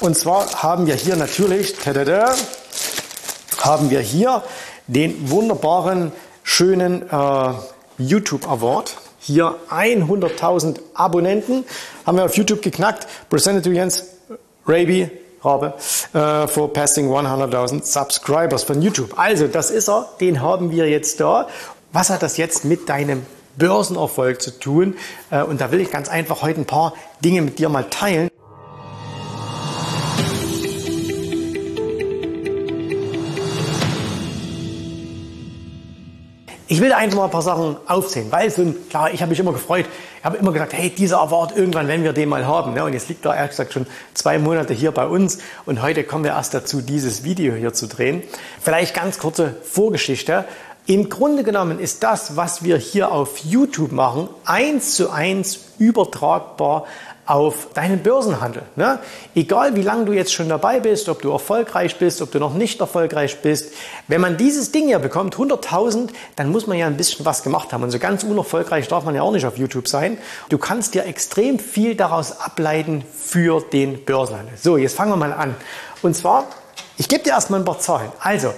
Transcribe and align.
Und 0.00 0.16
zwar 0.16 0.62
haben 0.62 0.86
wir 0.86 0.94
hier 0.94 1.14
natürlich, 1.14 1.74
tada, 1.74 2.34
haben 3.60 3.90
wir 3.90 4.00
hier 4.00 4.42
den 4.86 5.30
wunderbaren, 5.30 6.12
schönen 6.42 7.02
äh, 7.10 7.52
YouTube 7.98 8.48
Award. 8.48 8.96
Hier 9.18 9.56
100.000 9.70 10.80
Abonnenten 10.94 11.64
haben 12.06 12.16
wir 12.16 12.24
auf 12.24 12.34
YouTube 12.34 12.62
geknackt. 12.62 13.06
Presented 13.28 13.64
to 13.64 13.70
Jens 13.70 14.04
Raby 14.66 15.10
Rabe 15.44 15.74
äh, 16.14 16.48
for 16.48 16.72
passing 16.72 17.10
100.000 17.10 17.84
Subscribers 17.84 18.64
von 18.64 18.80
YouTube. 18.80 19.18
Also, 19.18 19.48
das 19.48 19.70
ist 19.70 19.88
er. 19.90 20.08
Den 20.18 20.40
haben 20.40 20.70
wir 20.70 20.88
jetzt 20.88 21.20
da. 21.20 21.46
Was 21.92 22.08
hat 22.08 22.22
das 22.22 22.38
jetzt 22.38 22.64
mit 22.64 22.88
deinem 22.88 23.26
Börsenerfolg 23.56 24.40
zu 24.40 24.58
tun? 24.58 24.96
Äh, 25.30 25.42
und 25.42 25.60
da 25.60 25.70
will 25.72 25.80
ich 25.80 25.90
ganz 25.90 26.08
einfach 26.08 26.40
heute 26.40 26.62
ein 26.62 26.66
paar 26.66 26.94
Dinge 27.22 27.42
mit 27.42 27.58
dir 27.58 27.68
mal 27.68 27.84
teilen. 27.84 28.30
Ich 36.80 36.86
will 36.86 36.94
einfach 36.94 37.18
mal 37.18 37.24
ein 37.26 37.30
paar 37.30 37.42
Sachen 37.42 37.76
aufzählen, 37.86 38.28
weil 38.32 38.50
so 38.50 38.64
klar, 38.88 39.12
ich 39.12 39.20
habe 39.20 39.28
mich 39.28 39.38
immer 39.38 39.52
gefreut. 39.52 39.84
Ich 40.18 40.24
habe 40.24 40.38
immer 40.38 40.50
gesagt, 40.50 40.72
hey, 40.72 40.88
dieser 40.88 41.20
Award, 41.20 41.54
irgendwann 41.54 41.88
wenn 41.88 42.04
wir 42.04 42.14
den 42.14 42.30
mal 42.30 42.46
haben. 42.46 42.72
Ne? 42.72 42.82
Und 42.82 42.94
jetzt 42.94 43.10
liegt 43.10 43.26
er 43.26 43.36
ehrlich 43.36 43.50
gesagt 43.50 43.74
schon 43.74 43.86
zwei 44.14 44.38
Monate 44.38 44.72
hier 44.72 44.90
bei 44.90 45.06
uns 45.06 45.40
und 45.66 45.82
heute 45.82 46.04
kommen 46.04 46.24
wir 46.24 46.30
erst 46.30 46.54
dazu, 46.54 46.80
dieses 46.80 47.22
Video 47.22 47.52
hier 47.52 47.74
zu 47.74 47.86
drehen. 47.86 48.22
Vielleicht 48.62 48.94
ganz 48.94 49.18
kurze 49.18 49.56
Vorgeschichte. 49.62 50.46
Im 50.86 51.10
Grunde 51.10 51.42
genommen 51.42 51.80
ist 51.80 52.02
das, 52.02 52.38
was 52.38 52.64
wir 52.64 52.78
hier 52.78 53.12
auf 53.12 53.36
YouTube 53.36 53.92
machen, 53.92 54.30
eins 54.46 54.94
zu 54.94 55.10
eins 55.10 55.60
übertragbar 55.78 56.86
auf 57.30 57.68
deinen 57.74 58.02
Börsenhandel. 58.02 58.62
Ne? 58.74 58.98
Egal 59.36 59.76
wie 59.76 59.82
lange 59.82 60.04
du 60.04 60.12
jetzt 60.12 60.32
schon 60.32 60.48
dabei 60.48 60.80
bist, 60.80 61.08
ob 61.08 61.22
du 61.22 61.30
erfolgreich 61.30 61.96
bist, 61.96 62.20
ob 62.22 62.32
du 62.32 62.40
noch 62.40 62.54
nicht 62.54 62.80
erfolgreich 62.80 63.40
bist, 63.40 63.72
wenn 64.08 64.20
man 64.20 64.36
dieses 64.36 64.72
Ding 64.72 64.88
hier 64.88 64.98
bekommt, 64.98 65.36
100.000, 65.36 66.08
dann 66.34 66.50
muss 66.50 66.66
man 66.66 66.76
ja 66.76 66.88
ein 66.88 66.96
bisschen 66.96 67.24
was 67.24 67.44
gemacht 67.44 67.72
haben. 67.72 67.84
Und 67.84 67.92
so 67.92 68.00
ganz 68.00 68.24
unerfolgreich 68.24 68.88
darf 68.88 69.04
man 69.04 69.14
ja 69.14 69.22
auch 69.22 69.30
nicht 69.30 69.46
auf 69.46 69.56
YouTube 69.56 69.86
sein. 69.86 70.18
Du 70.48 70.58
kannst 70.58 70.94
dir 70.94 71.06
extrem 71.06 71.60
viel 71.60 71.94
daraus 71.94 72.40
ableiten 72.40 73.04
für 73.16 73.60
den 73.60 74.04
Börsenhandel. 74.04 74.56
So, 74.60 74.76
jetzt 74.76 74.96
fangen 74.96 75.12
wir 75.12 75.16
mal 75.16 75.32
an. 75.32 75.54
Und 76.02 76.16
zwar, 76.16 76.46
ich 76.96 77.08
gebe 77.08 77.22
dir 77.22 77.30
erstmal 77.30 77.60
ein 77.60 77.64
paar 77.64 77.78
Zahlen. 77.78 78.10
Also, 78.18 78.52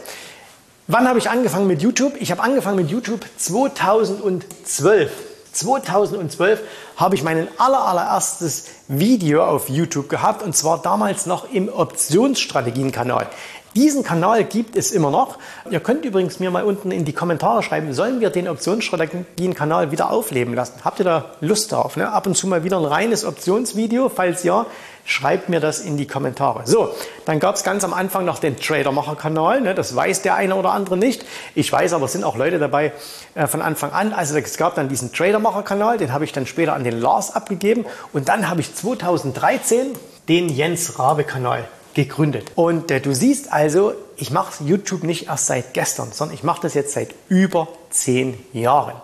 wann 0.86 1.06
habe 1.06 1.18
ich 1.18 1.28
angefangen 1.28 1.66
mit 1.66 1.82
YouTube? 1.82 2.14
Ich 2.20 2.30
habe 2.30 2.42
angefangen 2.42 2.76
mit 2.76 2.90
YouTube 2.90 3.20
2012. 3.36 5.31
2012 5.52 6.60
habe 6.96 7.14
ich 7.14 7.22
mein 7.22 7.48
aller, 7.58 7.84
allererstes 7.84 8.64
Video 8.88 9.44
auf 9.44 9.68
YouTube 9.68 10.08
gehabt 10.08 10.42
und 10.42 10.56
zwar 10.56 10.80
damals 10.82 11.26
noch 11.26 11.50
im 11.50 11.68
Optionsstrategien-Kanal. 11.68 13.28
Diesen 13.74 14.04
Kanal 14.04 14.44
gibt 14.44 14.76
es 14.76 14.90
immer 14.90 15.10
noch. 15.10 15.38
Ihr 15.70 15.80
könnt 15.80 16.04
übrigens 16.04 16.38
mir 16.40 16.50
mal 16.50 16.64
unten 16.64 16.90
in 16.90 17.06
die 17.06 17.14
Kommentare 17.14 17.62
schreiben, 17.62 17.94
sollen 17.94 18.20
wir 18.20 18.28
den 18.28 18.46
Optionsstrategien-Kanal 18.46 19.90
wieder 19.90 20.10
aufleben 20.10 20.52
lassen? 20.54 20.74
Habt 20.84 20.98
ihr 20.98 21.04
da 21.04 21.24
Lust 21.40 21.72
darauf? 21.72 21.96
Ne? 21.96 22.12
Ab 22.12 22.26
und 22.26 22.36
zu 22.36 22.46
mal 22.46 22.64
wieder 22.64 22.76
ein 22.76 22.84
reines 22.84 23.24
Optionsvideo? 23.24 24.10
Falls 24.10 24.42
ja, 24.42 24.66
schreibt 25.06 25.48
mir 25.48 25.58
das 25.58 25.80
in 25.80 25.96
die 25.96 26.06
Kommentare. 26.06 26.62
So, 26.66 26.94
dann 27.24 27.40
gab 27.40 27.54
es 27.54 27.64
ganz 27.64 27.82
am 27.82 27.94
Anfang 27.94 28.26
noch 28.26 28.38
den 28.38 28.58
Tradermacher-Kanal. 28.58 29.62
Ne? 29.62 29.74
Das 29.74 29.96
weiß 29.96 30.20
der 30.20 30.34
eine 30.34 30.54
oder 30.54 30.72
andere 30.72 30.98
nicht. 30.98 31.24
Ich 31.54 31.72
weiß 31.72 31.94
aber, 31.94 32.04
es 32.04 32.12
sind 32.12 32.24
auch 32.24 32.36
Leute 32.36 32.58
dabei 32.58 32.92
äh, 33.34 33.46
von 33.46 33.62
Anfang 33.62 33.92
an. 33.92 34.12
Also 34.12 34.36
es 34.36 34.58
gab 34.58 34.74
dann 34.74 34.90
diesen 34.90 35.14
Tradermacher-Kanal, 35.14 35.96
den 35.96 36.12
habe 36.12 36.24
ich 36.24 36.32
dann 36.32 36.46
später 36.46 36.74
an 36.74 36.84
den 36.84 37.00
Lars 37.00 37.34
abgegeben. 37.34 37.86
Und 38.12 38.28
dann 38.28 38.50
habe 38.50 38.60
ich 38.60 38.74
2013 38.74 39.92
den 40.28 40.50
Jens 40.50 40.98
Rabe-Kanal 40.98 41.64
gegründet. 41.94 42.52
Und 42.54 42.90
äh, 42.90 43.00
du 43.00 43.14
siehst 43.14 43.50
also, 43.52 43.94
ich 44.16 44.30
mache 44.30 44.64
YouTube 44.64 45.04
nicht 45.04 45.28
erst 45.28 45.46
seit 45.46 45.72
gestern, 45.74 46.12
sondern 46.12 46.34
ich 46.34 46.42
mache 46.42 46.62
das 46.62 46.72
jetzt 46.74 46.92
seit 46.92 47.10
über 47.28 47.68
zehn 47.90 48.38
Jahren. 48.52 48.94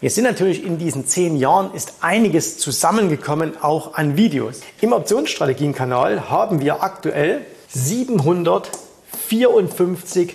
Jetzt 0.00 0.14
sind 0.16 0.24
natürlich 0.24 0.64
in 0.64 0.78
diesen 0.78 1.06
zehn 1.06 1.36
Jahren 1.36 1.72
ist 1.72 1.94
einiges 2.00 2.58
zusammengekommen, 2.58 3.62
auch 3.62 3.94
an 3.94 4.16
Videos. 4.16 4.60
Im 4.80 4.92
Optionsstrategien-Kanal 4.92 6.28
haben 6.28 6.58
wir 6.60 6.82
aktuell 6.82 7.46
754 7.68 10.34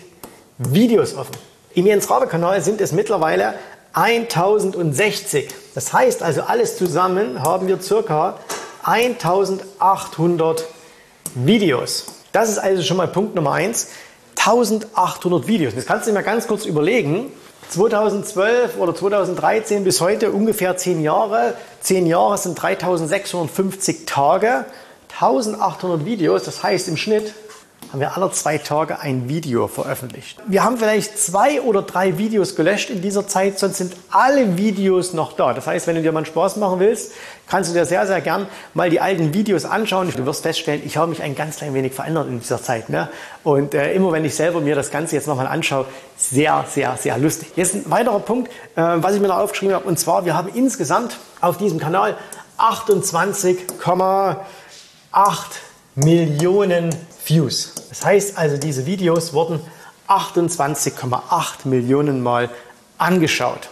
Videos 0.58 1.16
offen. 1.16 1.36
Im 1.76 1.86
Jens 1.86 2.10
Rabe 2.10 2.26
Kanal 2.28 2.62
sind 2.62 2.82
es 2.82 2.92
mittlerweile 2.92 3.54
1060. 3.94 5.48
Das 5.76 5.94
heißt 5.94 6.24
also 6.24 6.42
alles 6.42 6.78
zusammen 6.78 7.44
haben 7.44 7.68
wir 7.68 7.80
circa 7.82 8.40
1800 8.84 10.66
Videos. 11.36 12.06
Das 12.32 12.50
ist 12.50 12.58
also 12.58 12.84
schon 12.84 12.98
mal 12.98 13.08
Punkt 13.08 13.36
Nummer 13.36 13.54
eins. 13.54 13.90
1800 14.38 15.48
Videos. 15.48 15.76
Das 15.76 15.86
kannst 15.86 16.08
du 16.08 16.12
dir 16.12 16.16
mal 16.16 16.24
ganz 16.24 16.48
kurz 16.48 16.66
überlegen. 16.66 17.32
2012 17.70 18.78
oder 18.78 18.96
2013 18.96 19.84
bis 19.84 20.02
heute 20.02 20.32
ungefähr 20.32 20.78
10 20.78 21.02
Jahre. 21.04 21.54
10 21.82 22.08
Jahre 22.08 22.38
sind 22.38 22.56
3650 22.56 24.06
Tage. 24.06 24.66
1800 25.14 26.06
Videos, 26.06 26.44
das 26.44 26.64
heißt 26.64 26.88
im 26.88 26.98
Schnitt 26.98 27.34
haben 27.92 28.02
wir 28.02 28.16
alle 28.16 28.32
zwei 28.32 28.60
Tage 28.60 29.00
ein 29.00 29.28
Video 29.30 29.68
veröffentlicht. 29.68 30.38
Wir 30.46 30.64
haben 30.64 30.78
vielleicht 30.78 31.18
zwei 31.18 31.60
oder 31.62 31.82
drei 31.82 32.20
Videos 32.20 32.56
gelöscht 32.56 32.92
in 32.92 33.02
dieser 33.02 33.28
Zeit, 33.28 33.58
sonst 33.58 33.78
sind 33.78 33.96
alle 34.12 34.58
Videos 34.58 35.14
noch 35.14 35.34
da. 35.34 35.54
Das 35.54 35.66
heißt, 35.66 35.88
wenn 35.88 35.96
du 35.96 36.04
dir 36.04 36.12
mal 36.12 36.24
Spaß 36.26 36.58
machen 36.58 36.80
willst, 36.80 37.14
kannst 37.48 37.72
du 37.72 37.74
dir 37.74 37.86
sehr, 37.86 38.06
sehr 38.06 38.22
gern 38.22 38.48
mal 38.76 38.92
die 38.92 39.02
alten 39.02 39.34
Videos 39.34 39.66
anschauen. 39.66 40.14
Du 40.16 40.26
wirst 40.28 40.44
feststellen, 40.44 40.84
ich 40.86 40.98
habe 40.98 41.10
mich 41.10 41.24
ein 41.24 41.34
ganz 41.34 41.58
klein 41.58 41.74
wenig 41.74 41.94
verändert 41.94 42.28
in 42.28 42.40
dieser 42.40 42.62
Zeit. 42.62 42.90
Ne? 42.90 43.10
Und 43.44 43.74
äh, 43.74 43.92
immer 43.94 44.12
wenn 44.12 44.24
ich 44.24 44.36
selber 44.36 44.62
mir 44.62 44.76
das 44.76 44.92
Ganze 44.92 45.16
jetzt 45.16 45.28
nochmal 45.28 45.48
anschaue, 45.48 45.86
sehr, 46.16 46.66
sehr, 46.70 46.96
sehr 46.96 47.18
lustig. 47.18 47.54
Jetzt 47.56 47.74
ein 47.74 47.90
weiterer 47.90 48.20
Punkt, 48.20 48.52
äh, 48.76 48.84
was 48.98 49.16
ich 49.16 49.22
mir 49.22 49.30
noch 49.30 49.40
aufgeschrieben 49.40 49.74
habe, 49.74 49.86
und 49.86 49.98
zwar, 49.98 50.26
wir 50.26 50.38
haben 50.38 50.50
insgesamt 50.54 51.18
auf 51.42 51.58
diesem 51.58 51.80
Kanal 51.80 52.16
28,8 52.60 54.36
Millionen 56.04 56.96
Views. 57.26 57.74
Das 57.90 58.06
heißt 58.06 58.38
also, 58.38 58.58
diese 58.58 58.86
Videos 58.86 59.34
wurden 59.34 59.60
28,8 60.08 61.66
Millionen 61.66 62.22
Mal 62.22 62.50
angeschaut. 62.98 63.70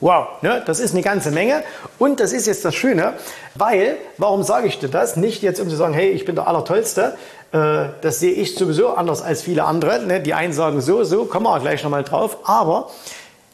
Wow, 0.00 0.42
ne? 0.42 0.62
das 0.66 0.80
ist 0.80 0.92
eine 0.92 1.02
ganze 1.02 1.30
Menge. 1.30 1.62
Und 1.98 2.20
das 2.20 2.32
ist 2.32 2.46
jetzt 2.46 2.64
das 2.64 2.74
Schöne, 2.74 3.14
weil, 3.54 3.96
warum 4.18 4.42
sage 4.42 4.66
ich 4.66 4.78
dir 4.80 4.88
das? 4.88 5.16
Nicht 5.16 5.42
jetzt, 5.42 5.60
um 5.60 5.70
zu 5.70 5.76
sagen, 5.76 5.94
hey, 5.94 6.10
ich 6.10 6.24
bin 6.24 6.34
der 6.34 6.48
Allertollste. 6.48 7.16
Äh, 7.52 7.84
das 8.00 8.18
sehe 8.18 8.32
ich 8.32 8.54
sowieso 8.56 8.94
anders 8.94 9.22
als 9.22 9.42
viele 9.42 9.64
andere. 9.64 10.04
Ne? 10.04 10.20
Die 10.20 10.34
einen 10.34 10.52
sagen 10.52 10.80
so, 10.80 11.04
so, 11.04 11.24
kommen 11.26 11.46
wir 11.46 11.60
gleich 11.60 11.82
nochmal 11.84 12.02
drauf. 12.02 12.38
Aber 12.44 12.90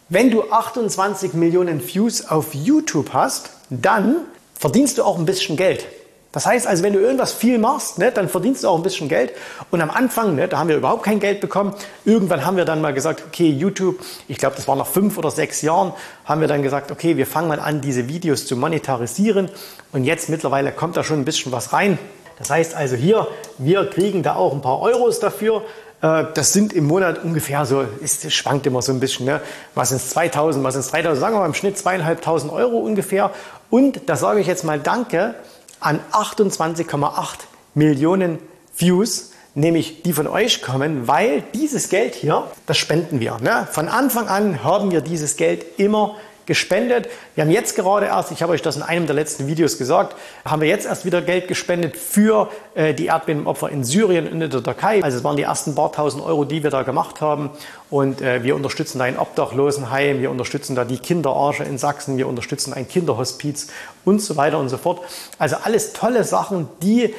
wenn 0.09 0.31
du 0.31 0.51
28 0.51 1.35
Millionen 1.35 1.87
Views 1.87 2.27
auf 2.27 2.55
YouTube 2.55 3.13
hast, 3.13 3.51
dann 3.69 4.17
verdienst 4.55 4.97
du 4.97 5.05
auch 5.05 5.19
ein 5.19 5.27
bisschen 5.27 5.57
Geld. 5.57 5.87
Das 6.33 6.45
heißt 6.45 6.67
also, 6.67 6.83
wenn 6.83 6.93
du 6.93 6.99
irgendwas 6.99 7.33
viel 7.33 7.59
machst, 7.59 7.99
ne, 7.99 8.13
dann 8.13 8.29
verdienst 8.29 8.63
du 8.63 8.69
auch 8.69 8.77
ein 8.77 8.83
bisschen 8.83 9.09
Geld. 9.09 9.33
Und 9.71 9.81
am 9.81 9.91
Anfang, 9.91 10.35
ne, 10.35 10.47
da 10.47 10.59
haben 10.59 10.69
wir 10.69 10.77
überhaupt 10.77 11.03
kein 11.03 11.21
Geld 11.21 11.41
bekommen. 11.41 11.75
Irgendwann 12.05 12.45
haben 12.45 12.59
wir 12.59 12.67
dann 12.67 12.83
mal 12.83 12.93
gesagt, 12.93 13.25
okay, 13.27 13.49
YouTube, 13.49 13.99
ich 14.29 14.37
glaube, 14.37 14.55
das 14.57 14.69
war 14.69 14.77
nach 14.77 14.87
fünf 14.87 15.17
oder 15.17 15.31
sechs 15.31 15.63
Jahren, 15.63 15.95
haben 16.27 16.43
wir 16.43 16.49
dann 16.49 16.63
gesagt, 16.63 16.91
okay, 16.91 17.17
wir 17.17 17.27
fangen 17.27 17.49
mal 17.49 17.61
an, 17.61 17.81
diese 17.81 18.09
Videos 18.09 18.47
zu 18.47 18.57
monetarisieren. 18.57 19.49
Und 19.93 20.05
jetzt 20.05 20.29
mittlerweile 20.29 20.71
kommt 20.71 20.99
da 20.99 21.03
schon 21.03 21.19
ein 21.19 21.25
bisschen 21.25 21.51
was 21.51 21.73
rein. 21.73 21.99
Das 22.39 22.51
heißt 22.51 22.75
also 22.75 22.95
hier, 22.95 23.27
wir 23.57 23.89
kriegen 23.89 24.23
da 24.23 24.35
auch 24.35 24.53
ein 24.53 24.61
paar 24.61 24.81
Euros 24.83 25.21
dafür. 25.21 25.63
Äh, 26.03 26.25
das 26.35 26.53
sind 26.53 26.75
im 26.75 26.87
Monat 26.87 27.25
ungefähr 27.25 27.65
so, 27.65 27.85
es 28.03 28.33
schwankt 28.33 28.67
immer 28.67 28.83
so 28.83 28.93
ein 28.93 29.01
bisschen, 29.01 29.27
ne? 29.27 29.41
was 29.75 29.89
sind 29.89 29.97
es 29.97 30.11
2000, 30.11 30.63
was 30.63 30.75
sind 30.75 30.83
es 30.83 30.91
3000, 30.91 31.19
sagen 31.19 31.35
wir 31.35 31.41
mal 31.41 31.47
im 31.47 31.55
Schnitt 31.55 31.79
zweieinhalbtausend 31.79 32.53
Euro 32.53 32.79
ungefähr. 32.79 33.31
Und 33.71 34.03
da 34.07 34.17
sage 34.17 34.41
ich 34.41 34.47
jetzt 34.47 34.65
mal 34.65 34.79
Danke 34.79 35.35
an 35.81 36.01
28,8 36.13 37.39
Millionen 37.75 38.39
Views, 38.77 39.33
nämlich 39.55 40.03
die 40.03 40.13
von 40.13 40.27
euch 40.27 40.63
kommen, 40.63 41.09
weil 41.09 41.43
dieses 41.55 41.89
Geld 41.89 42.15
hier, 42.15 42.45
das 42.67 42.79
spenden 42.79 43.21
wir. 43.21 43.39
Ne? 43.39 43.67
Von 43.71 43.89
Anfang 43.89 44.29
an 44.29 44.63
haben 44.63 44.91
wir 44.91 45.01
dieses 45.01 45.37
Geld 45.37 45.79
immer 45.79 46.17
gespendet. 46.49 47.09
Wir 47.37 47.45
haben 47.45 47.51
jetzt 47.53 47.77
gerade 47.77 48.07
erst, 48.07 48.33
ich 48.33 48.43
habe 48.43 48.53
euch 48.53 48.63
das 48.63 48.77
in 48.77 48.83
einem 48.83 49.07
der 49.07 49.15
letzten 49.15 49.47
Videos 49.47 49.79
gesagt, 49.79 50.17
haben 50.45 50.61
wir 50.61 50.69
jetzt 50.69 50.87
erst 50.87 51.05
wieder 51.05 51.23
Geld 51.23 51.47
gespendet 51.47 51.97
für 51.97 52.51
äh, 52.75 52.93
die 52.95 53.07
Erdbebenopfer 53.07 53.69
in 53.69 53.85
Syrien 53.85 54.27
und 54.27 54.43
in 54.43 54.51
der 54.51 54.63
Türkei. 54.63 55.05
Also 55.05 55.19
es 55.19 55.25
waren 55.25 55.37
die 55.37 55.45
ersten 55.45 55.77
paar 55.77 55.93
tausend 55.93 56.25
Euro, 56.25 56.45
die 56.45 56.65
wir 56.65 56.71
da 56.71 56.83
gemacht 56.83 57.21
haben. 57.21 57.51
Und 57.91 58.21
äh, 58.21 58.43
wir 58.43 58.57
unterstützen 58.57 58.99
da 58.99 59.05
ein 59.05 59.19
Obdachlosenheim, 59.19 60.21
wir 60.21 60.31
unterstützen 60.31 60.75
da 60.75 60.85
die 60.85 60.99
Kinderarche 60.99 61.63
in 61.63 61.79
Sachsen, 61.79 62.17
wir 62.17 62.27
unterstützen 62.27 62.73
ein 62.73 62.89
Kinderhospiz 62.89 63.69
und 64.05 64.21
so 64.21 64.37
weiter 64.37 64.59
und 64.59 64.71
so 64.71 64.79
fort. 64.79 65.01
Also 65.39 65.57
alles 65.63 65.93
tolle 65.93 66.25
Sachen, 66.25 66.69
die 66.83 67.15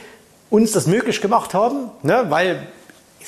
uns 0.49 0.71
das 0.71 0.87
möglich 0.87 1.21
gemacht 1.21 1.53
haben, 1.53 1.91
ne? 2.01 2.25
weil 2.29 2.67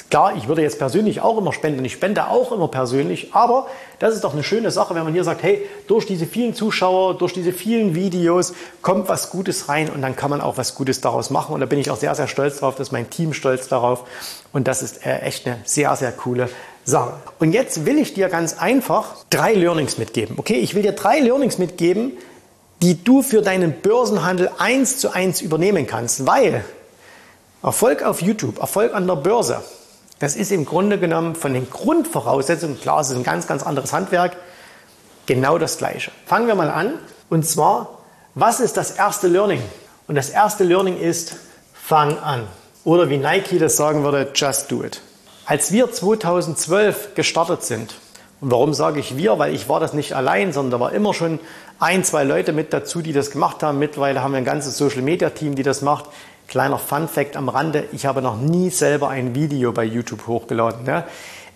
Klar, 0.09 0.35
ich 0.37 0.47
würde 0.47 0.61
jetzt 0.61 0.79
persönlich 0.79 1.21
auch 1.21 1.37
immer 1.37 1.51
spenden. 1.51 1.83
Ich 1.83 1.93
spende 1.93 2.27
auch 2.27 2.51
immer 2.51 2.69
persönlich. 2.69 3.33
Aber 3.33 3.67
das 3.99 4.15
ist 4.15 4.23
doch 4.23 4.33
eine 4.33 4.43
schöne 4.43 4.71
Sache, 4.71 4.95
wenn 4.95 5.03
man 5.03 5.13
hier 5.13 5.23
sagt, 5.23 5.43
hey, 5.43 5.67
durch 5.87 6.05
diese 6.05 6.25
vielen 6.25 6.53
Zuschauer, 6.53 7.17
durch 7.17 7.33
diese 7.33 7.51
vielen 7.51 7.93
Videos 7.93 8.53
kommt 8.81 9.09
was 9.09 9.29
Gutes 9.29 9.67
rein 9.69 9.89
und 9.89 10.01
dann 10.01 10.15
kann 10.15 10.29
man 10.29 10.41
auch 10.41 10.57
was 10.57 10.75
Gutes 10.75 11.01
daraus 11.01 11.29
machen. 11.29 11.53
Und 11.53 11.59
da 11.59 11.65
bin 11.65 11.79
ich 11.79 11.91
auch 11.91 11.97
sehr, 11.97 12.15
sehr 12.15 12.27
stolz 12.27 12.59
drauf. 12.59 12.75
Das 12.75 12.87
ist 12.87 12.91
mein 12.91 13.09
Team 13.09 13.33
stolz 13.33 13.67
darauf. 13.67 14.05
Und 14.53 14.67
das 14.67 14.81
ist 14.81 15.05
äh, 15.05 15.19
echt 15.19 15.45
eine 15.45 15.59
sehr, 15.65 15.95
sehr 15.95 16.11
coole 16.13 16.49
Sache. 16.85 17.13
Und 17.39 17.51
jetzt 17.51 17.85
will 17.85 17.97
ich 17.97 18.13
dir 18.13 18.29
ganz 18.29 18.57
einfach 18.57 19.15
drei 19.29 19.53
Learnings 19.53 19.97
mitgeben. 19.97 20.37
Okay, 20.39 20.55
ich 20.55 20.73
will 20.73 20.83
dir 20.83 20.93
drei 20.93 21.19
Learnings 21.19 21.57
mitgeben, 21.57 22.13
die 22.81 23.03
du 23.03 23.21
für 23.21 23.41
deinen 23.41 23.81
Börsenhandel 23.81 24.51
eins 24.57 24.97
zu 24.97 25.11
eins 25.11 25.41
übernehmen 25.41 25.85
kannst. 25.85 26.25
Weil 26.25 26.63
Erfolg 27.61 28.03
auf 28.03 28.21
YouTube, 28.21 28.59
Erfolg 28.59 28.93
an 28.95 29.05
der 29.05 29.17
Börse, 29.17 29.61
das 30.21 30.35
ist 30.35 30.51
im 30.51 30.65
Grunde 30.65 30.99
genommen 30.99 31.33
von 31.33 31.51
den 31.53 31.67
Grundvoraussetzungen, 31.67 32.79
klar, 32.79 33.01
es 33.01 33.09
ist 33.09 33.15
ein 33.15 33.23
ganz, 33.23 33.47
ganz 33.47 33.63
anderes 33.63 33.91
Handwerk, 33.91 34.37
genau 35.25 35.57
das 35.57 35.79
Gleiche. 35.79 36.11
Fangen 36.27 36.45
wir 36.45 36.53
mal 36.53 36.69
an. 36.69 36.93
Und 37.27 37.43
zwar, 37.43 37.97
was 38.35 38.59
ist 38.59 38.77
das 38.77 38.91
erste 38.91 39.27
Learning? 39.27 39.63
Und 40.07 40.13
das 40.13 40.29
erste 40.29 40.63
Learning 40.63 40.99
ist, 40.99 41.37
fang 41.73 42.19
an. 42.19 42.47
Oder 42.83 43.09
wie 43.09 43.17
Nike 43.17 43.57
das 43.57 43.75
sagen 43.77 44.03
würde, 44.03 44.31
just 44.35 44.71
do 44.71 44.83
it. 44.83 45.01
Als 45.47 45.71
wir 45.71 45.91
2012 45.91 47.15
gestartet 47.15 47.63
sind, 47.63 47.95
und 48.41 48.51
warum 48.51 48.75
sage 48.75 48.99
ich 48.99 49.17
wir? 49.17 49.39
Weil 49.39 49.55
ich 49.55 49.69
war 49.69 49.79
das 49.79 49.93
nicht 49.93 50.13
allein, 50.13 50.53
sondern 50.53 50.71
da 50.71 50.79
war 50.79 50.93
immer 50.93 51.15
schon 51.15 51.39
ein, 51.79 52.03
zwei 52.03 52.23
Leute 52.23 52.53
mit 52.53 52.73
dazu, 52.73 53.01
die 53.01 53.13
das 53.13 53.31
gemacht 53.31 53.63
haben. 53.63 53.79
Mittlerweile 53.79 54.21
haben 54.21 54.33
wir 54.33 54.37
ein 54.37 54.45
ganzes 54.45 54.77
Social 54.77 55.01
Media 55.01 55.31
Team, 55.31 55.55
die 55.55 55.63
das 55.63 55.81
macht. 55.81 56.05
Kleiner 56.51 56.79
Fun 56.79 57.07
Fact 57.07 57.37
am 57.37 57.47
Rande, 57.47 57.85
ich 57.93 58.05
habe 58.05 58.21
noch 58.21 58.35
nie 58.35 58.71
selber 58.71 59.07
ein 59.07 59.33
Video 59.35 59.71
bei 59.71 59.85
YouTube 59.85 60.27
hochgeladen. 60.27 60.83
Ne? 60.83 61.05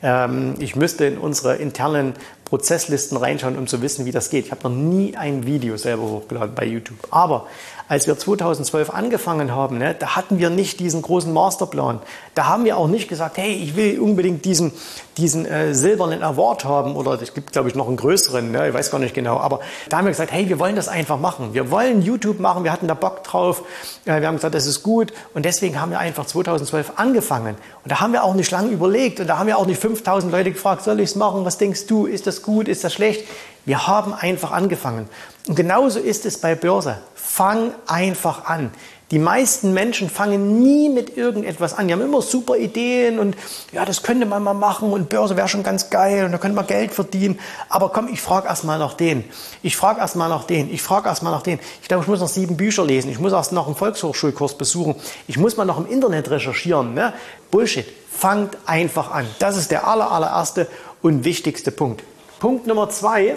Ähm, 0.01 0.55
ich 0.59 0.75
müsste 0.75 1.05
in 1.05 1.17
unsere 1.17 1.55
internen 1.55 2.13
Prozesslisten 2.45 3.17
reinschauen, 3.17 3.57
um 3.57 3.67
zu 3.67 3.81
wissen, 3.81 4.05
wie 4.05 4.11
das 4.11 4.29
geht. 4.29 4.45
Ich 4.45 4.51
habe 4.51 4.69
noch 4.69 4.75
nie 4.75 5.17
ein 5.17 5.45
Video 5.45 5.77
selber 5.77 6.03
hochgeladen 6.03 6.53
bei 6.53 6.65
YouTube. 6.65 6.99
Aber 7.09 7.47
als 7.87 8.07
wir 8.07 8.17
2012 8.17 8.91
angefangen 8.91 9.53
haben, 9.53 9.77
ne, 9.77 9.95
da 9.97 10.15
hatten 10.15 10.39
wir 10.39 10.49
nicht 10.49 10.79
diesen 10.79 11.01
großen 11.01 11.31
Masterplan. 11.31 11.99
Da 12.33 12.47
haben 12.47 12.65
wir 12.65 12.77
auch 12.77 12.87
nicht 12.87 13.07
gesagt, 13.07 13.37
hey, 13.37 13.53
ich 13.53 13.75
will 13.75 13.99
unbedingt 13.99 14.45
diesen, 14.45 14.71
diesen 15.17 15.45
äh, 15.45 15.73
silbernen 15.75 16.23
Award 16.23 16.65
haben 16.65 16.95
oder 16.95 17.19
es 17.21 17.33
gibt, 17.33 17.51
glaube 17.51 17.69
ich, 17.69 17.75
noch 17.75 17.87
einen 17.87 17.97
größeren, 17.97 18.51
ne, 18.51 18.69
ich 18.69 18.73
weiß 18.73 18.89
gar 18.89 18.99
nicht 18.99 19.13
genau. 19.13 19.37
Aber 19.37 19.59
da 19.89 19.97
haben 19.97 20.05
wir 20.05 20.11
gesagt, 20.11 20.31
hey, 20.31 20.49
wir 20.49 20.59
wollen 20.59 20.75
das 20.75 20.87
einfach 20.87 21.19
machen. 21.19 21.53
Wir 21.53 21.69
wollen 21.71 22.01
YouTube 22.01 22.39
machen, 22.39 22.63
wir 22.63 22.71
hatten 22.71 22.87
da 22.87 22.95
Bock 22.95 23.23
drauf. 23.23 23.63
Äh, 24.05 24.21
wir 24.21 24.27
haben 24.27 24.35
gesagt, 24.35 24.55
das 24.55 24.65
ist 24.65 24.81
gut 24.83 25.13
und 25.33 25.45
deswegen 25.45 25.79
haben 25.79 25.91
wir 25.91 25.99
einfach 25.99 26.25
2012 26.25 26.93
angefangen. 26.95 27.55
Und 27.83 27.91
da 27.91 28.01
haben 28.01 28.13
wir 28.13 28.23
auch 28.23 28.33
nicht 28.33 28.49
lange 28.51 28.69
überlegt 28.69 29.19
und 29.19 29.27
da 29.27 29.37
haben 29.37 29.47
wir 29.47 29.57
auch 29.57 29.67
nicht 29.67 29.79
5000 29.85 30.31
Leute 30.31 30.51
gefragt, 30.51 30.83
soll 30.83 30.99
ich 30.99 31.11
es 31.11 31.15
machen, 31.15 31.45
was 31.45 31.59
denkst 31.59 31.85
du, 31.85 32.07
ist 32.07 32.25
das 32.25 32.41
gut, 32.41 32.67
ist 32.67 32.83
das 32.83 32.91
schlecht? 32.91 33.23
Wir 33.65 33.85
haben 33.85 34.15
einfach 34.15 34.51
angefangen. 34.51 35.07
Und 35.47 35.53
genauso 35.53 35.99
ist 35.99 36.25
es 36.25 36.39
bei 36.39 36.55
Börse. 36.55 36.97
Fang 37.13 37.71
einfach 37.85 38.45
an. 38.45 38.71
Die 39.11 39.19
meisten 39.19 39.73
Menschen 39.73 40.09
fangen 40.09 40.63
nie 40.63 40.89
mit 40.89 41.15
irgendetwas 41.15 41.75
an. 41.75 41.87
Die 41.87 41.93
haben 41.93 42.01
immer 42.01 42.23
super 42.23 42.57
Ideen 42.57 43.19
und 43.19 43.37
ja, 43.71 43.85
das 43.85 44.01
könnte 44.01 44.25
man 44.25 44.41
mal 44.41 44.55
machen 44.55 44.91
und 44.91 45.09
Börse 45.09 45.37
wäre 45.37 45.47
schon 45.47 45.61
ganz 45.61 45.91
geil 45.91 46.25
und 46.25 46.31
da 46.31 46.39
könnte 46.39 46.55
man 46.55 46.65
Geld 46.65 46.91
verdienen. 46.91 47.39
Aber 47.69 47.89
komm, 47.89 48.07
ich 48.11 48.21
frage 48.21 48.47
erst 48.47 48.63
mal 48.63 48.79
nach 48.79 48.95
den. 48.95 49.23
Ich 49.61 49.77
frage 49.77 49.99
erst 49.99 50.15
mal 50.15 50.29
nach 50.29 50.45
den. 50.45 50.73
Ich 50.73 50.81
frage 50.81 51.09
erst 51.09 51.21
mal 51.21 51.29
nach 51.29 51.43
den. 51.43 51.59
Ich 51.83 51.87
glaube, 51.87 52.01
ich 52.01 52.07
muss 52.07 52.19
noch 52.21 52.27
sieben 52.27 52.57
Bücher 52.57 52.83
lesen. 52.83 53.11
Ich 53.11 53.19
muss 53.19 53.33
erst 53.33 53.51
noch 53.51 53.67
einen 53.67 53.75
Volkshochschulkurs 53.75 54.57
besuchen. 54.57 54.95
Ich 55.27 55.37
muss 55.37 55.55
mal 55.55 55.65
noch 55.65 55.77
im 55.77 55.85
Internet 55.85 56.31
recherchieren. 56.31 56.95
Ne? 56.95 57.13
Bullshit. 57.51 57.85
Fangt 58.17 58.57
einfach 58.65 59.11
an. 59.11 59.27
Das 59.39 59.57
ist 59.57 59.71
der 59.71 59.87
aller, 59.87 60.11
allererste 60.11 60.67
und 61.01 61.25
wichtigste 61.25 61.71
Punkt. 61.71 62.03
Punkt 62.39 62.67
Nummer 62.67 62.89
zwei. 62.89 63.35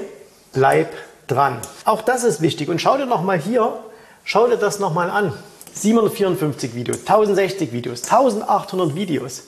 Bleib 0.53 0.93
dran. 1.27 1.61
Auch 1.85 2.03
das 2.03 2.25
ist 2.25 2.41
wichtig. 2.41 2.69
Und 2.69 2.81
schau 2.81 2.97
dir 2.97 3.07
noch 3.07 3.23
mal 3.23 3.39
hier, 3.39 3.73
schau 4.25 4.47
dir 4.47 4.57
das 4.57 4.79
noch 4.79 4.95
mal 4.95 5.11
an. 5.11 5.33
754 5.75 6.75
Videos, 6.75 6.99
1060 7.01 7.73
Videos, 7.73 8.03
1800 8.05 8.95
Videos. 8.95 9.45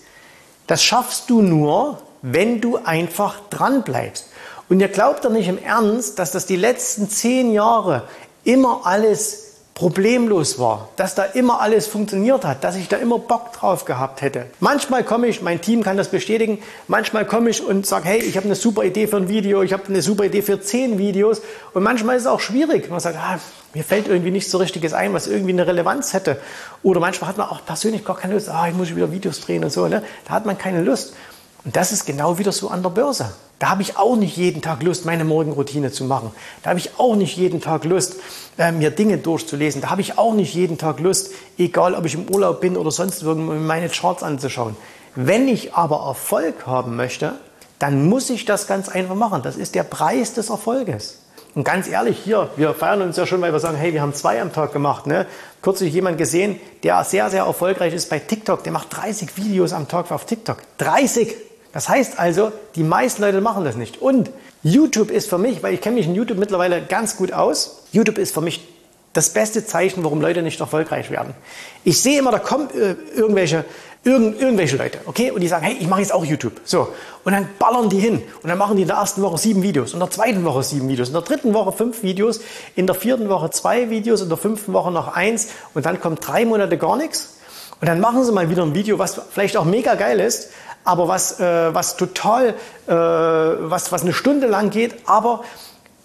Das 0.66 0.82
schaffst 0.82 1.28
du 1.30 1.42
nur, 1.42 1.98
wenn 2.22 2.60
du 2.60 2.76
einfach 2.76 3.40
dran 3.50 3.82
bleibst. 3.82 4.26
Und 4.68 4.80
ihr 4.80 4.88
glaubt 4.88 5.24
doch 5.24 5.30
nicht 5.30 5.48
im 5.48 5.58
Ernst, 5.58 6.18
dass 6.18 6.30
das 6.30 6.46
die 6.46 6.56
letzten 6.56 7.08
zehn 7.08 7.52
Jahre 7.52 8.04
immer 8.44 8.82
alles 8.84 9.49
problemlos 9.80 10.58
war, 10.58 10.90
dass 10.96 11.14
da 11.14 11.24
immer 11.24 11.62
alles 11.62 11.86
funktioniert 11.86 12.44
hat, 12.44 12.64
dass 12.64 12.76
ich 12.76 12.88
da 12.88 12.98
immer 12.98 13.18
Bock 13.18 13.54
drauf 13.54 13.86
gehabt 13.86 14.20
hätte. 14.20 14.44
Manchmal 14.60 15.04
komme 15.04 15.26
ich, 15.26 15.40
mein 15.40 15.62
Team 15.62 15.82
kann 15.82 15.96
das 15.96 16.08
bestätigen, 16.08 16.58
manchmal 16.86 17.24
komme 17.24 17.48
ich 17.48 17.64
und 17.66 17.86
sage, 17.86 18.04
hey, 18.04 18.18
ich 18.18 18.36
habe 18.36 18.44
eine 18.44 18.56
super 18.56 18.84
Idee 18.84 19.06
für 19.06 19.16
ein 19.16 19.30
Video, 19.30 19.62
ich 19.62 19.72
habe 19.72 19.84
eine 19.88 20.02
super 20.02 20.24
Idee 20.24 20.42
für 20.42 20.60
zehn 20.60 20.98
Videos 20.98 21.40
und 21.72 21.82
manchmal 21.82 22.16
ist 22.16 22.24
es 22.24 22.28
auch 22.28 22.40
schwierig. 22.40 22.90
Man 22.90 23.00
sagt, 23.00 23.16
ah, 23.16 23.38
mir 23.72 23.82
fällt 23.82 24.06
irgendwie 24.06 24.30
nichts 24.30 24.50
so 24.50 24.58
richtiges 24.58 24.92
ein, 24.92 25.14
was 25.14 25.26
irgendwie 25.26 25.52
eine 25.52 25.66
Relevanz 25.66 26.12
hätte. 26.12 26.36
Oder 26.82 27.00
manchmal 27.00 27.30
hat 27.30 27.38
man 27.38 27.48
auch 27.48 27.64
persönlich 27.64 28.04
gar 28.04 28.18
keine 28.18 28.34
Lust, 28.34 28.50
ah, 28.50 28.68
ich 28.68 28.74
muss 28.74 28.94
wieder 28.94 29.10
Videos 29.10 29.40
drehen 29.40 29.64
und 29.64 29.72
so. 29.72 29.88
Ne? 29.88 30.02
Da 30.28 30.34
hat 30.34 30.44
man 30.44 30.58
keine 30.58 30.82
Lust. 30.82 31.14
Und 31.64 31.76
das 31.76 31.92
ist 31.92 32.06
genau 32.06 32.38
wieder 32.38 32.52
so 32.52 32.68
an 32.68 32.82
der 32.82 32.90
Börse. 32.90 33.32
Da 33.58 33.68
habe 33.68 33.82
ich 33.82 33.98
auch 33.98 34.16
nicht 34.16 34.38
jeden 34.38 34.62
Tag 34.62 34.82
Lust, 34.82 35.04
meine 35.04 35.24
Morgenroutine 35.24 35.92
zu 35.92 36.04
machen. 36.04 36.32
Da 36.62 36.70
habe 36.70 36.78
ich 36.78 36.98
auch 36.98 37.14
nicht 37.14 37.36
jeden 37.36 37.60
Tag 37.60 37.84
Lust, 37.84 38.16
äh, 38.56 38.72
mir 38.72 38.90
Dinge 38.90 39.18
durchzulesen. 39.18 39.82
Da 39.82 39.90
habe 39.90 40.00
ich 40.00 40.16
auch 40.16 40.32
nicht 40.32 40.54
jeden 40.54 40.78
Tag 40.78 40.98
Lust, 40.98 41.32
egal 41.58 41.94
ob 41.94 42.06
ich 42.06 42.14
im 42.14 42.30
Urlaub 42.30 42.62
bin 42.62 42.78
oder 42.78 42.90
sonst 42.90 43.22
irgendwo, 43.22 43.52
meine 43.52 43.90
Charts 43.90 44.22
anzuschauen. 44.22 44.76
Wenn 45.14 45.46
ich 45.46 45.74
aber 45.74 46.06
Erfolg 46.06 46.66
haben 46.66 46.96
möchte, 46.96 47.34
dann 47.78 48.08
muss 48.08 48.30
ich 48.30 48.46
das 48.46 48.66
ganz 48.66 48.88
einfach 48.88 49.14
machen. 49.14 49.42
Das 49.42 49.56
ist 49.56 49.74
der 49.74 49.82
Preis 49.82 50.32
des 50.32 50.48
Erfolges. 50.48 51.18
Und 51.54 51.64
ganz 51.64 51.86
ehrlich, 51.86 52.18
hier, 52.18 52.48
wir 52.56 52.72
feiern 52.72 53.02
uns 53.02 53.18
ja 53.18 53.26
schon, 53.26 53.42
weil 53.42 53.52
wir 53.52 53.60
sagen, 53.60 53.76
hey, 53.76 53.92
wir 53.92 54.00
haben 54.00 54.14
zwei 54.14 54.40
am 54.40 54.54
Tag 54.54 54.72
gemacht. 54.72 55.06
Ne? 55.06 55.26
Kürzlich 55.60 55.92
jemand 55.92 56.16
gesehen, 56.16 56.58
der 56.82 57.04
sehr, 57.04 57.28
sehr 57.28 57.44
erfolgreich 57.44 57.92
ist 57.92 58.08
bei 58.08 58.20
TikTok. 58.20 58.62
Der 58.62 58.72
macht 58.72 58.96
30 58.96 59.36
Videos 59.36 59.74
am 59.74 59.86
Tag 59.86 60.10
auf 60.12 60.24
TikTok. 60.24 60.58
30! 60.78 61.49
Das 61.72 61.88
heißt 61.88 62.18
also, 62.18 62.52
die 62.74 62.82
meisten 62.82 63.22
Leute 63.22 63.40
machen 63.40 63.64
das 63.64 63.76
nicht. 63.76 64.02
Und 64.02 64.30
YouTube 64.62 65.10
ist 65.10 65.28
für 65.28 65.38
mich, 65.38 65.62
weil 65.62 65.74
ich 65.74 65.80
kenne 65.80 65.96
mich 65.96 66.06
in 66.06 66.14
YouTube 66.14 66.38
mittlerweile 66.38 66.82
ganz 66.82 67.16
gut 67.16 67.32
aus, 67.32 67.84
YouTube 67.92 68.18
ist 68.18 68.34
für 68.34 68.40
mich 68.40 68.66
das 69.12 69.30
beste 69.30 69.66
Zeichen, 69.66 70.04
warum 70.04 70.20
Leute 70.20 70.42
nicht 70.42 70.60
erfolgreich 70.60 71.10
werden. 71.10 71.34
Ich 71.82 72.00
sehe 72.00 72.18
immer, 72.18 72.30
da 72.30 72.38
kommen 72.38 72.68
äh, 72.70 72.94
irgendwelche, 73.16 73.64
irgend, 74.04 74.40
irgendwelche 74.40 74.76
Leute, 74.76 74.98
okay, 75.06 75.32
und 75.32 75.40
die 75.40 75.48
sagen, 75.48 75.64
hey, 75.64 75.76
ich 75.80 75.88
mache 75.88 76.00
jetzt 76.00 76.12
auch 76.12 76.24
YouTube. 76.24 76.60
So, 76.64 76.88
und 77.24 77.32
dann 77.32 77.48
ballern 77.58 77.88
die 77.88 77.98
hin 77.98 78.22
und 78.42 78.48
dann 78.48 78.58
machen 78.58 78.76
die 78.76 78.82
in 78.82 78.88
der 78.88 78.98
ersten 78.98 79.22
Woche 79.22 79.38
sieben 79.38 79.62
Videos, 79.62 79.94
in 79.94 79.98
der 79.98 80.10
zweiten 80.10 80.44
Woche 80.44 80.62
sieben 80.62 80.88
Videos, 80.88 81.08
in 81.08 81.14
der 81.14 81.22
dritten 81.22 81.54
Woche 81.54 81.72
fünf 81.72 82.02
Videos, 82.04 82.40
in 82.76 82.86
der 82.86 82.94
vierten 82.94 83.28
Woche 83.28 83.50
zwei 83.50 83.90
Videos, 83.90 84.22
in 84.22 84.28
der 84.28 84.38
fünften 84.38 84.72
Woche 84.72 84.92
noch 84.92 85.08
eins 85.08 85.48
und 85.74 85.86
dann 85.86 86.00
kommt 86.00 86.26
drei 86.26 86.44
Monate 86.44 86.78
gar 86.78 86.96
nichts. 86.96 87.39
Und 87.80 87.88
dann 87.88 88.00
machen 88.00 88.24
sie 88.24 88.32
mal 88.32 88.50
wieder 88.50 88.62
ein 88.62 88.74
Video, 88.74 88.98
was 88.98 89.20
vielleicht 89.30 89.56
auch 89.56 89.64
mega 89.64 89.94
geil 89.94 90.20
ist, 90.20 90.50
aber 90.84 91.08
was, 91.08 91.40
äh, 91.40 91.74
was 91.74 91.96
total, 91.96 92.54
äh, 92.86 92.92
was, 92.92 93.92
was 93.92 94.02
eine 94.02 94.12
Stunde 94.12 94.46
lang 94.46 94.70
geht, 94.70 94.96
aber 95.06 95.44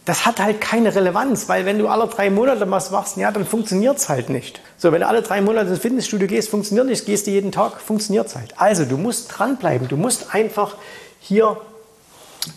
das 0.06 0.26
hat 0.26 0.40
halt 0.40 0.62
keine 0.62 0.94
Relevanz, 0.94 1.50
weil 1.50 1.66
wenn 1.66 1.80
du 1.80 1.88
alle 1.88 2.08
drei 2.08 2.30
Monate 2.30 2.70
was 2.70 2.92
machst, 2.92 3.18
ja, 3.18 3.32
dann 3.32 3.46
funktioniert 3.46 3.98
es 3.98 4.08
halt 4.08 4.30
nicht. 4.30 4.62
So, 4.78 4.92
wenn 4.92 5.02
du 5.02 5.08
alle 5.08 5.24
drei 5.24 5.42
Monate 5.42 5.70
ins 5.70 5.80
Fitnessstudio 5.80 6.28
gehst, 6.28 6.50
funktioniert 6.50 6.86
nicht, 6.86 7.06
gehst 7.06 7.26
du 7.26 7.32
jeden 7.32 7.52
Tag, 7.52 7.82
funktioniert 7.82 8.28
es 8.28 8.36
halt. 8.36 8.54
Also, 8.58 8.86
du 8.86 8.98
musst 8.98 9.32
dranbleiben, 9.36 9.88
du 9.88 9.98
musst 9.98 10.34
einfach 10.34 10.76
hier 11.20 11.58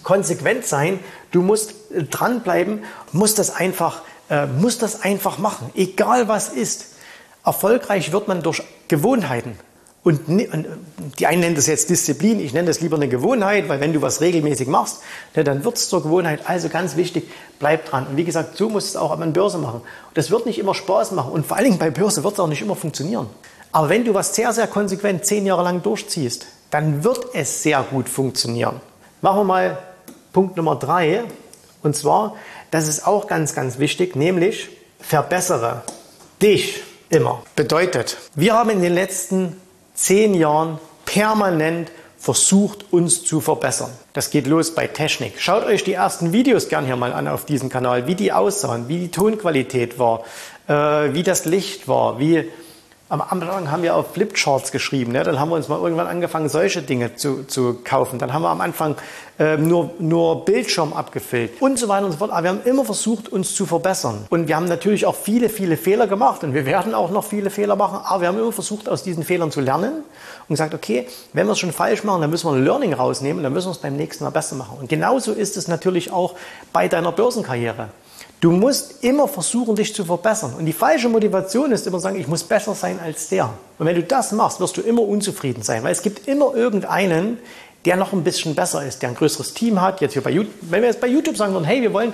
konsequent 0.03 0.67
sein, 0.67 1.01
du 1.31 1.41
musst 1.41 1.73
äh, 1.91 2.03
dranbleiben, 2.03 2.85
musst 3.13 3.39
das 3.39 3.51
einfach, 3.51 4.03
äh, 4.29 4.47
musst 4.47 4.83
das 4.83 5.03
einfach 5.03 5.39
machen, 5.39 5.71
egal 5.75 6.29
was 6.29 6.51
ist. 6.51 6.98
Erfolgreich 7.49 8.13
wird 8.13 8.29
man 8.29 8.43
durch 8.43 8.63
Gewohnheiten. 8.89 9.59
Und 10.05 10.21
die 11.19 11.27
einen 11.27 11.41
nennen 11.41 11.55
das 11.55 11.67
jetzt 11.67 11.89
Disziplin, 11.89 12.41
ich 12.41 12.53
nenne 12.53 12.69
das 12.69 12.81
lieber 12.81 12.97
eine 12.97 13.09
Gewohnheit, 13.09 13.69
weil 13.69 13.81
wenn 13.81 13.95
du 13.95 14.03
was 14.03 14.21
regelmäßig 14.21 14.69
machst, 14.69 14.99
ne, 15.35 15.45
dann 15.45 15.65
wird 15.65 15.77
es 15.77 15.89
zur 15.89 16.03
Gewohnheit. 16.03 16.41
Also 16.45 16.69
ganz 16.69 16.97
wichtig, 16.97 17.31
bleib 17.59 17.87
dran. 17.87 18.07
Und 18.07 18.17
wie 18.19 18.25
gesagt, 18.25 18.57
so 18.57 18.69
muss 18.69 18.85
es 18.85 18.97
auch 18.97 19.19
an 19.19 19.33
Börse 19.33 19.57
machen. 19.57 19.81
Und 19.81 20.17
das 20.17 20.31
wird 20.31 20.45
nicht 20.45 20.59
immer 20.59 20.75
Spaß 20.75 21.13
machen 21.13 21.33
und 21.33 21.47
vor 21.47 21.57
allen 21.57 21.65
Dingen 21.65 21.79
bei 21.79 21.91
Börse 21.91 22.23
wird 22.23 22.35
es 22.35 22.41
auch 22.41 22.47
nicht 22.49 22.61
immer 22.61 22.77
funktionieren. 22.77 23.29
Aber 23.73 23.89
wenn 23.89 24.05
du 24.05 24.13
was 24.13 24.35
sehr, 24.35 24.53
sehr 24.53 24.67
konsequent 24.67 25.25
zehn 25.25 25.47
Jahre 25.47 25.63
lang 25.63 25.83
durchziehst, 25.83 26.47
dann 26.71 27.03
wird 27.03 27.27
es 27.33 27.63
sehr 27.63 27.83
gut 27.91 28.11
funktionieren. 28.11 28.81
Machen 29.23 29.41
wir 29.41 29.45
mal 29.45 29.79
Punkt 30.35 30.57
Nummer 30.57 30.77
drei. 30.77 31.25
Und 31.83 31.97
zwar, 31.97 32.37
das 32.71 32.89
ist 32.89 33.07
auch 33.07 33.27
ganz, 33.27 33.55
ganz 33.55 33.79
wichtig, 33.79 34.17
nämlich 34.17 34.69
verbessere 35.01 35.83
dich 36.43 36.83
immer. 37.11 37.43
Bedeutet, 37.57 38.17
wir 38.35 38.55
haben 38.55 38.71
in 38.71 38.83
den 38.83 38.95
letzten 38.95 39.57
zehn 39.95 40.35
Jahren 40.35 40.79
permanent 41.05 41.91
versucht, 42.19 42.93
uns 42.93 43.25
zu 43.25 43.41
verbessern. 43.41 43.91
Das 44.13 44.31
geht 44.31 44.47
los 44.47 44.75
bei 44.75 44.89
Technik. 44.89 45.35
Schaut 45.39 45.65
euch 45.65 45.85
die 45.85 45.93
ersten 45.93 46.33
Videos 46.33 46.69
gern 46.69 46.85
hier 46.85 46.97
mal 46.97 47.13
an 47.13 47.29
auf 47.29 47.45
diesem 47.45 47.69
Kanal, 47.69 48.07
wie 48.07 48.15
die 48.15 48.33
aussahen, 48.33 48.89
wie 48.89 48.99
die 48.99 49.11
Tonqualität 49.11 49.99
war, 49.99 50.25
äh, 50.67 51.15
wie 51.15 51.23
das 51.23 51.45
Licht 51.45 51.87
war, 51.87 52.19
wie 52.19 52.51
Am 53.11 53.23
Anfang 53.23 53.71
haben 53.71 53.83
wir 53.83 53.97
auf 53.97 54.13
Flipcharts 54.13 54.71
geschrieben. 54.71 55.13
Ne? 55.13 55.25
Dann 55.25 55.41
haben 55.41 55.49
wir 55.49 55.57
uns 55.57 55.69
mal 55.69 55.81
irgendwann 55.81 56.07
angefangen, 56.07 56.51
solche 56.51 56.83
Dinge 56.83 57.17
zu, 57.17 57.45
zu 57.45 57.79
kaufen. 57.83 58.19
Dann 58.19 58.35
haben 58.35 58.43
wir 58.43 58.51
am 58.51 58.61
Anfang 58.61 58.97
äh, 59.39 59.57
nur, 59.57 59.93
nur 59.99 60.45
Bildschirm 60.45 60.93
abgefüllt 60.93 61.53
und 61.63 61.79
so 61.79 61.89
weiter 61.89 62.05
und 62.05 62.13
so 62.13 62.19
fort. 62.19 62.31
Aber 62.31 62.43
wir 62.43 62.51
haben 62.51 62.61
immer 62.65 62.85
versucht, 62.85 63.31
uns 63.31 63.55
zu 63.55 63.65
verbessern. 63.65 64.27
Und 64.29 64.47
wir 64.47 64.57
haben 64.57 64.67
natürlich 64.67 65.07
auch 65.07 65.15
viele, 65.15 65.49
viele 65.49 65.79
Fehler 65.79 66.07
gemacht. 66.07 66.45
Und 66.45 66.53
wir 66.53 66.67
werden 66.67 66.95
auch 66.95 67.11
noch 67.11 67.25
viele 67.25 67.49
Fehler 67.49 67.77
machen. 67.77 68.01
Aber 68.05 68.21
wir 68.21 68.29
haben 68.29 68.39
immer 68.39 68.53
versucht, 68.53 68.91
aus 68.91 69.05
diesen 69.05 69.23
Fehlern 69.23 69.51
zu 69.51 69.63
lernen 69.63 70.05
und 70.47 70.53
gesagt, 70.53 70.75
okay, 70.75 71.07
wenn 71.33 71.47
wir 71.47 71.53
es 71.53 71.59
schon 71.61 71.73
falsch 71.73 72.05
machen, 72.05 72.21
dann 72.21 72.29
müssen 72.29 72.47
wir 72.51 72.57
ein 72.57 72.65
Learning 72.65 72.93
rausnehmen. 72.93 73.43
Dann 73.43 73.55
müssen 73.55 73.69
wir 73.69 73.73
es 73.73 73.79
beim 73.79 73.97
nächsten 73.97 74.25
Mal 74.25 74.31
besser 74.31 74.55
machen. 74.55 74.77
Und 74.81 74.91
genauso 74.91 75.33
ist 75.33 75.57
es 75.57 75.67
natürlich 75.67 76.13
auch 76.13 76.35
bei 76.75 76.89
deiner 76.89 77.13
Börsenkarriere. 77.13 77.89
Du 78.41 78.53
musst 78.53 79.03
immer 79.03 79.27
versuchen, 79.27 79.75
dich 79.75 79.95
zu 79.95 80.05
verbessern. 80.05 80.55
Und 80.57 80.67
die 80.67 80.73
falsche 80.73 81.09
Motivation 81.09 81.73
ist 81.73 81.87
immer 81.87 81.99
sagen, 81.99 82.21
ich 82.21 82.29
muss 82.29 82.45
besser 82.45 82.75
sein 82.75 83.01
als 83.01 83.29
der. 83.29 83.51
Und 83.79 83.87
wenn 83.87 83.97
du 83.97 84.03
das 84.03 84.31
machst, 84.31 84.61
wirst 84.61 84.77
du 84.77 84.81
immer 84.81 85.03
unzufrieden 85.03 85.63
sein, 85.63 85.83
weil 85.83 85.91
es 85.91 86.03
gibt 86.03 86.29
immer 86.29 86.55
irgendeinen, 86.55 87.39
der 87.85 87.97
noch 87.97 88.13
ein 88.13 88.23
bisschen 88.23 88.55
besser 88.55 88.87
ist, 88.87 89.03
der 89.03 89.09
ein 89.09 89.17
größeres 89.17 89.55
Team 89.55 89.81
hat. 89.81 90.01
Jetzt 90.01 90.13
hier 90.13 90.23
bei 90.23 90.31
YouTube, 90.31 90.55
wenn 90.63 90.83
wir 90.83 90.89
jetzt 90.89 91.01
bei 91.01 91.09
YouTube 91.09 91.37
sagen 91.37 91.53
würden, 91.53 91.65
hey, 91.65 91.83
wir 91.83 91.93
wollen, 91.93 92.13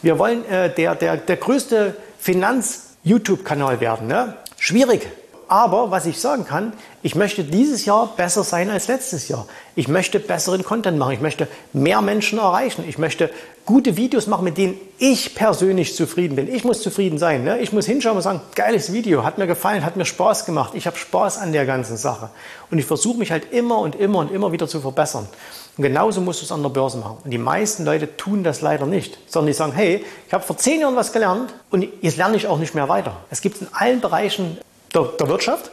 wir 0.00 0.18
wollen 0.18 0.48
äh, 0.48 0.74
der, 0.74 0.94
der, 0.94 1.18
der 1.18 1.36
größte 1.36 1.94
Finanz-YouTube-Kanal 2.20 3.80
werden. 3.80 4.06
Ne? 4.06 4.34
Schwierig. 4.58 5.06
Aber 5.48 5.92
was 5.92 6.06
ich 6.06 6.20
sagen 6.20 6.44
kann, 6.44 6.72
ich 7.02 7.14
möchte 7.14 7.44
dieses 7.44 7.84
Jahr 7.84 8.12
besser 8.16 8.42
sein 8.42 8.68
als 8.68 8.88
letztes 8.88 9.28
Jahr. 9.28 9.46
Ich 9.76 9.86
möchte 9.86 10.18
besseren 10.18 10.64
Content 10.64 10.98
machen. 10.98 11.12
Ich 11.12 11.20
möchte 11.20 11.46
mehr 11.72 12.02
Menschen 12.02 12.40
erreichen. 12.40 12.84
Ich 12.88 12.98
möchte 12.98 13.30
gute 13.64 13.96
Videos 13.96 14.26
machen, 14.26 14.44
mit 14.44 14.58
denen 14.58 14.76
ich 14.98 15.36
persönlich 15.36 15.94
zufrieden 15.94 16.34
bin. 16.34 16.52
Ich 16.52 16.64
muss 16.64 16.82
zufrieden 16.82 17.18
sein. 17.18 17.44
Ne? 17.44 17.60
Ich 17.60 17.72
muss 17.72 17.86
hinschauen 17.86 18.16
und 18.16 18.22
sagen, 18.22 18.40
geiles 18.56 18.92
Video, 18.92 19.22
hat 19.22 19.38
mir 19.38 19.46
gefallen, 19.46 19.84
hat 19.84 19.96
mir 19.96 20.04
Spaß 20.04 20.46
gemacht. 20.46 20.72
Ich 20.74 20.86
habe 20.88 20.96
Spaß 20.96 21.38
an 21.38 21.52
der 21.52 21.64
ganzen 21.64 21.96
Sache. 21.96 22.30
Und 22.70 22.78
ich 22.78 22.84
versuche 22.84 23.18
mich 23.18 23.30
halt 23.30 23.52
immer 23.52 23.78
und 23.78 23.94
immer 23.94 24.18
und 24.18 24.32
immer 24.32 24.50
wieder 24.50 24.66
zu 24.66 24.80
verbessern. 24.80 25.28
Und 25.76 25.82
genauso 25.82 26.20
musst 26.22 26.40
du 26.40 26.44
es 26.44 26.52
an 26.52 26.62
der 26.62 26.70
Börse 26.70 26.98
machen. 26.98 27.18
Und 27.22 27.30
die 27.30 27.38
meisten 27.38 27.84
Leute 27.84 28.16
tun 28.16 28.42
das 28.42 28.62
leider 28.62 28.86
nicht, 28.86 29.18
sondern 29.26 29.48
die 29.48 29.52
sagen, 29.52 29.72
hey, 29.72 30.04
ich 30.26 30.32
habe 30.32 30.42
vor 30.42 30.56
zehn 30.56 30.80
Jahren 30.80 30.96
was 30.96 31.12
gelernt 31.12 31.52
und 31.70 31.86
jetzt 32.00 32.16
lerne 32.16 32.36
ich 32.36 32.48
auch 32.48 32.58
nicht 32.58 32.74
mehr 32.74 32.88
weiter. 32.88 33.16
Es 33.30 33.42
gibt 33.42 33.60
in 33.60 33.68
allen 33.72 34.00
Bereichen 34.00 34.58
der, 34.96 35.04
der 35.18 35.28
Wirtschaft. 35.28 35.70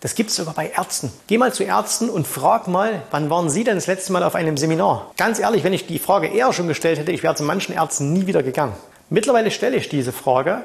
Das 0.00 0.14
gibt 0.14 0.30
es 0.30 0.36
sogar 0.36 0.54
bei 0.54 0.70
Ärzten. 0.74 1.12
Geh 1.26 1.36
mal 1.36 1.52
zu 1.52 1.62
Ärzten 1.62 2.08
und 2.08 2.26
frag 2.26 2.68
mal, 2.68 3.02
wann 3.10 3.28
waren 3.28 3.50
Sie 3.50 3.64
denn 3.64 3.74
das 3.74 3.86
letzte 3.86 4.12
Mal 4.12 4.22
auf 4.22 4.34
einem 4.34 4.56
Seminar? 4.56 5.10
Ganz 5.18 5.38
ehrlich, 5.38 5.62
wenn 5.62 5.74
ich 5.74 5.86
die 5.86 5.98
Frage 5.98 6.28
eher 6.28 6.54
schon 6.54 6.68
gestellt 6.68 6.98
hätte, 6.98 7.12
ich 7.12 7.22
wäre 7.22 7.34
zu 7.34 7.42
manchen 7.42 7.74
Ärzten 7.74 8.14
nie 8.14 8.26
wieder 8.26 8.42
gegangen. 8.42 8.72
Mittlerweile 9.10 9.50
stelle 9.50 9.76
ich 9.76 9.90
diese 9.90 10.12
Frage 10.12 10.64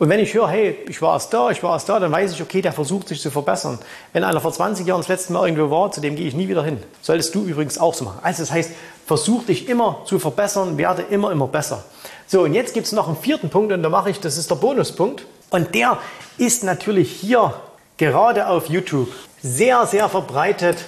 und 0.00 0.08
wenn 0.08 0.18
ich 0.18 0.34
höre, 0.34 0.48
hey, 0.48 0.76
ich 0.88 1.00
war 1.00 1.14
erst 1.14 1.32
da, 1.32 1.50
ich 1.50 1.62
war 1.62 1.74
erst 1.74 1.88
da, 1.88 2.00
dann 2.00 2.10
weiß 2.10 2.32
ich, 2.32 2.42
okay, 2.42 2.60
der 2.60 2.72
versucht 2.72 3.06
sich 3.06 3.20
zu 3.20 3.30
verbessern. 3.30 3.78
Wenn 4.12 4.24
einer 4.24 4.40
vor 4.40 4.52
20 4.52 4.84
Jahren 4.84 5.00
das 5.00 5.06
letzte 5.06 5.32
Mal 5.32 5.46
irgendwo 5.46 5.70
war, 5.70 5.92
zu 5.92 6.00
dem 6.00 6.16
gehe 6.16 6.26
ich 6.26 6.34
nie 6.34 6.48
wieder 6.48 6.64
hin. 6.64 6.82
Solltest 7.02 7.34
du 7.36 7.44
übrigens 7.44 7.78
auch 7.78 7.94
so 7.94 8.06
machen. 8.06 8.18
Also 8.22 8.42
das 8.42 8.50
heißt, 8.50 8.72
versuch 9.06 9.44
dich 9.44 9.68
immer 9.68 10.02
zu 10.06 10.18
verbessern, 10.18 10.76
werde 10.76 11.02
immer, 11.02 11.30
immer 11.30 11.46
besser. 11.46 11.84
So, 12.26 12.42
und 12.42 12.54
jetzt 12.54 12.74
gibt 12.74 12.86
es 12.86 12.92
noch 12.92 13.06
einen 13.06 13.16
vierten 13.16 13.48
Punkt 13.48 13.72
und 13.72 13.84
da 13.84 13.90
mache 13.90 14.10
ich, 14.10 14.18
das 14.18 14.38
ist 14.38 14.50
der 14.50 14.56
Bonuspunkt. 14.56 15.24
Und 15.52 15.74
der 15.74 15.98
ist 16.38 16.64
natürlich 16.64 17.12
hier 17.12 17.54
gerade 17.98 18.48
auf 18.48 18.68
YouTube 18.68 19.08
sehr, 19.42 19.86
sehr 19.86 20.08
verbreitet 20.08 20.78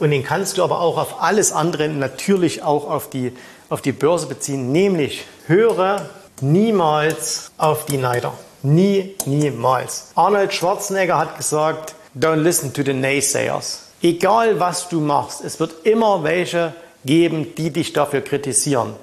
und 0.00 0.10
den 0.10 0.24
kannst 0.24 0.58
du 0.58 0.64
aber 0.64 0.80
auch 0.80 0.98
auf 0.98 1.22
alles 1.22 1.52
andere, 1.52 1.88
natürlich 1.88 2.62
auch 2.62 2.90
auf 2.90 3.08
die, 3.08 3.32
auf 3.68 3.80
die 3.80 3.92
Börse 3.92 4.26
beziehen, 4.26 4.72
nämlich 4.72 5.24
höre 5.46 6.10
niemals 6.40 7.52
auf 7.58 7.86
die 7.86 7.96
Neider. 7.96 8.34
Nie, 8.62 9.14
niemals. 9.24 10.10
Arnold 10.16 10.52
Schwarzenegger 10.52 11.16
hat 11.16 11.36
gesagt, 11.36 11.94
don't 12.18 12.42
listen 12.42 12.72
to 12.72 12.82
the 12.82 12.92
naysayers. 12.92 13.84
Egal 14.02 14.58
was 14.58 14.88
du 14.88 15.00
machst, 15.00 15.44
es 15.44 15.60
wird 15.60 15.86
immer 15.86 16.24
welche 16.24 16.74
geben, 17.04 17.54
die 17.56 17.70
dich 17.70 17.92
dafür 17.92 18.20
kritisieren. 18.20 18.94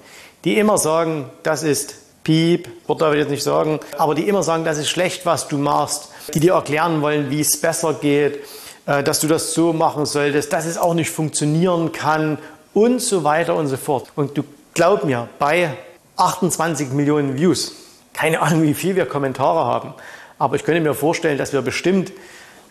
Die 0.43 0.57
immer 0.57 0.77
sagen, 0.77 1.29
das 1.43 1.63
ist 1.63 1.95
Piep, 2.25 2.67
Wort 2.87 3.01
darf 3.01 3.13
ich 3.13 3.19
jetzt 3.19 3.29
nicht 3.29 3.43
sagen, 3.43 3.79
aber 3.97 4.15
die 4.15 4.27
immer 4.27 4.43
sagen, 4.43 4.65
das 4.65 4.79
ist 4.79 4.89
schlecht, 4.89 5.25
was 5.25 5.47
du 5.47 5.57
machst, 5.57 6.09
die 6.33 6.39
dir 6.39 6.53
erklären 6.53 7.01
wollen, 7.01 7.29
wie 7.29 7.39
es 7.39 7.61
besser 7.61 7.93
geht, 7.93 8.39
äh, 8.87 9.03
dass 9.03 9.19
du 9.19 9.27
das 9.27 9.53
so 9.53 9.73
machen 9.73 10.05
solltest, 10.05 10.51
dass 10.51 10.65
es 10.65 10.77
auch 10.77 10.95
nicht 10.95 11.11
funktionieren 11.11 11.91
kann 11.91 12.39
und 12.73 12.99
so 12.99 13.23
weiter 13.23 13.55
und 13.55 13.67
so 13.67 13.77
fort. 13.77 14.07
Und 14.15 14.35
du 14.37 14.43
glaub 14.73 15.03
mir, 15.03 15.29
bei 15.37 15.77
28 16.17 16.89
Millionen 16.89 17.37
Views, 17.37 17.73
keine 18.13 18.41
Ahnung, 18.41 18.63
wie 18.63 18.73
viel 18.73 18.95
wir 18.95 19.05
Kommentare 19.05 19.63
haben, 19.63 19.93
aber 20.39 20.55
ich 20.55 20.63
könnte 20.63 20.81
mir 20.81 20.95
vorstellen, 20.95 21.37
dass 21.37 21.53
wir 21.53 21.61
bestimmt 21.61 22.11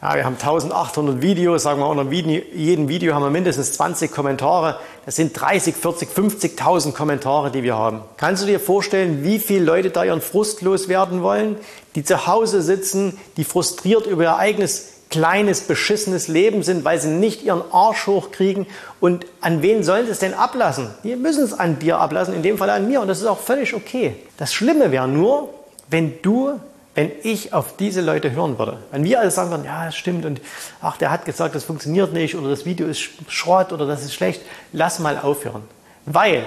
ja, 0.03 0.15
wir 0.17 0.25
haben 0.25 0.35
1800 0.35 1.23
Videos, 1.23 1.63
sagen 1.63 1.81
wir, 1.81 1.89
unter 1.89 2.11
jedem 2.13 2.89
Video 2.89 3.15
haben 3.15 3.23
wir 3.23 3.31
mindestens 3.31 3.73
20 3.73 4.13
Kommentare. 4.13 4.79
Das 5.07 5.17
sind 5.17 5.39
30, 5.39 5.75
40, 5.75 6.11
50.000 6.11 6.93
Kommentare, 6.93 7.51
die 7.51 7.63
wir 7.63 7.77
haben. 7.77 8.03
Kannst 8.19 8.43
du 8.43 8.47
dir 8.47 8.61
vorstellen, 8.61 9.25
wie 9.25 9.39
viele 9.39 9.65
Leute 9.65 9.91
da 9.91 10.05
ihren 10.05 10.21
Frust 10.21 10.61
loswerden 10.61 11.23
wollen, 11.23 11.57
die 11.95 12.05
zu 12.05 12.27
Hause 12.27 12.61
sitzen, 12.61 13.19
die 13.37 13.45
frustriert 13.45 14.07
über 14.07 14.25
ihr 14.25 14.37
eigenes 14.37 14.95
kleines, 15.15 15.61
beschissenes 15.61 16.29
Leben 16.29 16.63
sind, 16.63 16.85
weil 16.85 17.01
sie 17.01 17.09
nicht 17.09 17.45
ihren 17.45 17.63
Arsch 17.73 18.07
hochkriegen. 18.07 18.67
Und 19.01 19.27
an 19.41 19.63
wen 19.63 19.85
sollen 19.85 20.07
sie 20.07 20.13
es 20.13 20.19
denn 20.19 20.35
ablassen? 20.35 20.91
Die 21.05 21.15
müssen 21.15 21.45
es 21.45 21.53
an 21.53 21.79
dir 21.79 21.99
ablassen, 21.99 22.35
in 22.35 22.43
dem 22.43 22.59
Fall 22.59 22.69
an 22.71 22.89
mir. 22.89 23.01
Und 23.01 23.09
das 23.09 23.21
ist 23.21 23.27
auch 23.27 23.39
völlig 23.39 23.75
okay. 23.75 24.17
Das 24.39 24.53
Schlimme 24.53 24.91
wäre 24.91 25.07
nur, 25.07 25.51
wenn 25.89 26.21
du 26.21 26.59
wenn 26.95 27.11
ich 27.23 27.53
auf 27.53 27.77
diese 27.77 28.01
Leute 28.01 28.33
hören 28.33 28.59
würde. 28.59 28.79
Wenn 28.91 29.05
wir 29.05 29.21
alle 29.21 29.31
sagen 29.31 29.51
würden, 29.51 29.65
ja, 29.65 29.87
das 29.87 29.97
stimmt 29.97 30.25
und 30.25 30.41
ach, 30.81 30.97
der 30.97 31.11
hat 31.11 31.25
gesagt, 31.25 31.55
das 31.55 31.65
funktioniert 31.65 32.13
nicht 32.13 32.37
oder 32.37 32.51
das 32.51 32.65
Video 32.65 32.87
ist 32.87 33.01
Schrott 33.29 33.73
oder 33.73 33.87
das 33.87 34.05
ist 34.05 34.15
schlecht, 34.15 34.43
lass 34.73 34.99
mal 34.99 35.19
aufhören. 35.19 35.63
Weil, 36.07 36.45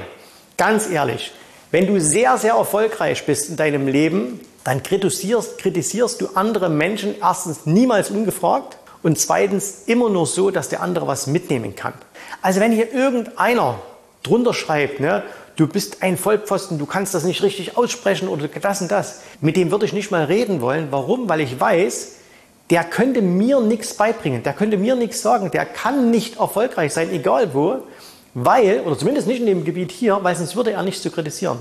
ganz 0.57 0.89
ehrlich, 0.89 1.33
wenn 1.71 1.87
du 1.87 1.99
sehr, 1.99 2.37
sehr 2.37 2.53
erfolgreich 2.53 3.25
bist 3.25 3.49
in 3.49 3.57
deinem 3.57 3.87
Leben, 3.87 4.39
dann 4.63 4.83
kritisierst, 4.83 5.57
kritisierst 5.57 6.21
du 6.21 6.29
andere 6.35 6.69
Menschen 6.69 7.15
erstens 7.21 7.65
niemals 7.65 8.09
ungefragt 8.09 8.77
und 9.03 9.19
zweitens 9.19 9.83
immer 9.85 10.09
nur 10.09 10.25
so, 10.25 10.51
dass 10.51 10.69
der 10.69 10.81
andere 10.81 11.07
was 11.07 11.27
mitnehmen 11.27 11.75
kann. 11.75 11.93
Also 12.41 12.59
wenn 12.59 12.71
hier 12.71 12.93
irgendeiner 12.93 13.79
drunter 14.23 14.53
schreibt, 14.53 14.99
ne, 14.99 15.23
du 15.57 15.67
bist 15.67 16.01
ein 16.01 16.17
Vollpfosten, 16.17 16.77
du 16.77 16.85
kannst 16.85 17.13
das 17.13 17.25
nicht 17.25 17.43
richtig 17.43 17.75
aussprechen 17.75 18.29
oder 18.29 18.47
das 18.47 18.81
und 18.81 18.89
das. 18.89 19.21
Mit 19.41 19.57
dem 19.57 19.71
würde 19.71 19.85
ich 19.85 19.93
nicht 19.93 20.11
mal 20.11 20.23
reden 20.23 20.61
wollen. 20.61 20.87
Warum? 20.91 21.27
Weil 21.27 21.41
ich 21.41 21.59
weiß, 21.59 22.13
der 22.69 22.83
könnte 22.83 23.21
mir 23.21 23.59
nichts 23.59 23.93
beibringen, 23.93 24.43
der 24.43 24.53
könnte 24.53 24.77
mir 24.77 24.95
nichts 24.95 25.21
sagen, 25.21 25.51
der 25.51 25.65
kann 25.65 26.11
nicht 26.11 26.37
erfolgreich 26.39 26.93
sein, 26.93 27.11
egal 27.11 27.53
wo, 27.53 27.79
weil, 28.33 28.81
oder 28.81 28.97
zumindest 28.97 29.27
nicht 29.27 29.39
in 29.39 29.45
dem 29.45 29.65
Gebiet 29.65 29.91
hier, 29.91 30.19
weil 30.21 30.35
sonst 30.35 30.55
würde 30.55 30.71
er 30.71 30.83
nicht 30.83 31.01
zu 31.01 31.09
kritisieren. 31.09 31.59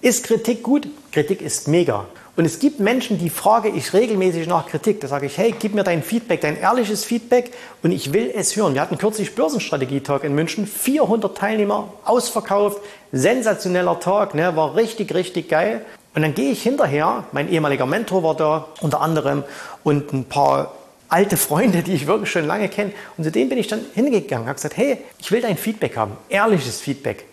Ist 0.00 0.24
Kritik 0.24 0.62
gut? 0.62 0.88
Kritik 1.12 1.42
ist 1.42 1.68
mega. 1.68 2.06
Und 2.38 2.44
es 2.44 2.60
gibt 2.60 2.78
Menschen, 2.78 3.18
die 3.18 3.30
frage 3.30 3.68
ich 3.68 3.92
regelmäßig 3.92 4.46
nach 4.46 4.68
Kritik. 4.68 5.00
Da 5.00 5.08
sage 5.08 5.26
ich, 5.26 5.36
hey, 5.36 5.52
gib 5.58 5.74
mir 5.74 5.82
dein 5.82 6.04
Feedback, 6.04 6.40
dein 6.40 6.56
ehrliches 6.56 7.04
Feedback 7.04 7.50
und 7.82 7.90
ich 7.90 8.12
will 8.12 8.30
es 8.32 8.54
hören. 8.54 8.74
Wir 8.74 8.80
hatten 8.80 8.96
kürzlich 8.96 9.34
Börsenstrategie-Tag 9.34 10.22
in 10.22 10.36
München, 10.36 10.64
400 10.64 11.36
Teilnehmer, 11.36 11.92
ausverkauft, 12.04 12.80
sensationeller 13.10 13.98
Tag, 13.98 14.36
ne, 14.36 14.54
war 14.54 14.76
richtig, 14.76 15.12
richtig 15.14 15.48
geil. 15.48 15.84
Und 16.14 16.22
dann 16.22 16.32
gehe 16.32 16.52
ich 16.52 16.62
hinterher, 16.62 17.24
mein 17.32 17.50
ehemaliger 17.50 17.86
Mentor 17.86 18.22
war 18.22 18.36
da 18.36 18.68
unter 18.82 19.00
anderem 19.00 19.42
und 19.82 20.12
ein 20.12 20.26
paar 20.26 20.74
alte 21.08 21.36
Freunde, 21.36 21.82
die 21.82 21.94
ich 21.94 22.06
wirklich 22.06 22.30
schon 22.30 22.46
lange 22.46 22.68
kenne. 22.68 22.92
Und 23.16 23.24
zu 23.24 23.32
denen 23.32 23.48
bin 23.48 23.58
ich 23.58 23.66
dann 23.66 23.80
hingegangen, 23.94 24.46
habe 24.46 24.54
gesagt, 24.54 24.76
hey, 24.76 24.98
ich 25.18 25.32
will 25.32 25.40
dein 25.40 25.56
Feedback 25.56 25.96
haben, 25.96 26.12
ehrliches 26.28 26.80
Feedback. 26.80 27.24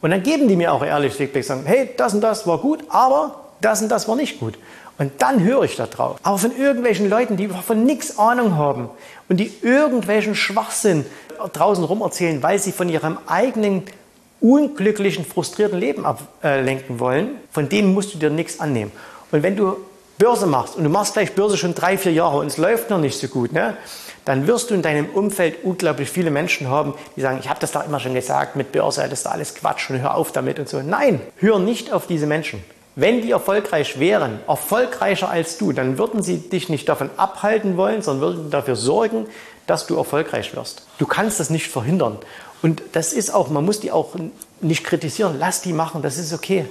Und 0.00 0.10
dann 0.10 0.22
geben 0.22 0.48
die 0.48 0.56
mir 0.56 0.72
auch 0.72 0.82
ehrliches 0.82 1.18
Feedback, 1.18 1.44
sagen, 1.44 1.64
hey, 1.66 1.90
das 1.98 2.14
und 2.14 2.22
das 2.22 2.46
war 2.46 2.56
gut, 2.56 2.82
aber 2.88 3.43
das 3.60 3.82
und 3.82 3.88
das 3.88 4.08
war 4.08 4.16
nicht 4.16 4.40
gut. 4.40 4.58
Und 4.98 5.10
dann 5.18 5.42
höre 5.42 5.62
ich 5.62 5.76
da 5.76 5.86
drauf. 5.86 6.18
Aber 6.22 6.38
von 6.38 6.56
irgendwelchen 6.56 7.10
Leuten, 7.10 7.36
die 7.36 7.48
von 7.48 7.84
nichts 7.84 8.18
Ahnung 8.18 8.56
haben 8.56 8.88
und 9.28 9.38
die 9.38 9.52
irgendwelchen 9.62 10.34
Schwachsinn 10.34 11.04
draußen 11.52 11.82
rum 11.82 12.00
erzählen, 12.00 12.42
weil 12.42 12.58
sie 12.58 12.72
von 12.72 12.88
ihrem 12.88 13.18
eigenen 13.26 13.82
unglücklichen, 14.40 15.24
frustrierten 15.24 15.78
Leben 15.78 16.04
ablenken 16.04 17.00
wollen, 17.00 17.30
von 17.50 17.68
denen 17.68 17.92
musst 17.92 18.14
du 18.14 18.18
dir 18.18 18.30
nichts 18.30 18.60
annehmen. 18.60 18.92
Und 19.32 19.42
wenn 19.42 19.56
du 19.56 19.76
Börse 20.18 20.46
machst 20.46 20.76
und 20.76 20.84
du 20.84 20.90
machst 20.90 21.14
vielleicht 21.14 21.34
Börse 21.34 21.56
schon 21.56 21.74
drei, 21.74 21.98
vier 21.98 22.12
Jahre 22.12 22.38
und 22.38 22.46
es 22.46 22.56
läuft 22.56 22.90
noch 22.90 22.98
nicht 22.98 23.18
so 23.18 23.26
gut, 23.26 23.52
ne, 23.52 23.76
dann 24.24 24.46
wirst 24.46 24.70
du 24.70 24.74
in 24.74 24.82
deinem 24.82 25.06
Umfeld 25.06 25.64
unglaublich 25.64 26.08
viele 26.08 26.30
Menschen 26.30 26.68
haben, 26.68 26.94
die 27.16 27.20
sagen, 27.20 27.38
ich 27.40 27.48
habe 27.48 27.58
das 27.60 27.72
doch 27.72 27.84
immer 27.84 28.00
schon 28.00 28.14
gesagt 28.14 28.54
mit 28.54 28.70
Börse, 28.70 29.02
das 29.02 29.20
ist 29.20 29.26
alles 29.26 29.54
Quatsch 29.54 29.90
und 29.90 30.00
hör 30.00 30.14
auf 30.14 30.30
damit 30.30 30.58
und 30.58 30.68
so. 30.68 30.80
Nein, 30.82 31.20
hör 31.38 31.58
nicht 31.58 31.92
auf 31.92 32.06
diese 32.06 32.26
Menschen. 32.26 32.62
Wenn 32.96 33.22
die 33.22 33.32
erfolgreich 33.32 33.98
wären, 33.98 34.38
erfolgreicher 34.46 35.28
als 35.28 35.58
du, 35.58 35.72
dann 35.72 35.98
würden 35.98 36.22
sie 36.22 36.38
dich 36.38 36.68
nicht 36.68 36.88
davon 36.88 37.10
abhalten 37.16 37.76
wollen, 37.76 38.02
sondern 38.02 38.36
würden 38.36 38.50
dafür 38.50 38.76
sorgen, 38.76 39.26
dass 39.66 39.86
du 39.86 39.96
erfolgreich 39.96 40.54
wirst. 40.54 40.86
Du 40.98 41.06
kannst 41.06 41.40
das 41.40 41.50
nicht 41.50 41.68
verhindern. 41.68 42.18
Und 42.62 42.82
das 42.92 43.12
ist 43.12 43.34
auch, 43.34 43.50
man 43.50 43.64
muss 43.64 43.80
die 43.80 43.90
auch 43.90 44.14
nicht 44.60 44.84
kritisieren. 44.84 45.36
Lass 45.38 45.60
die 45.60 45.72
machen, 45.72 46.02
das 46.02 46.18
ist 46.18 46.32
okay. 46.32 46.66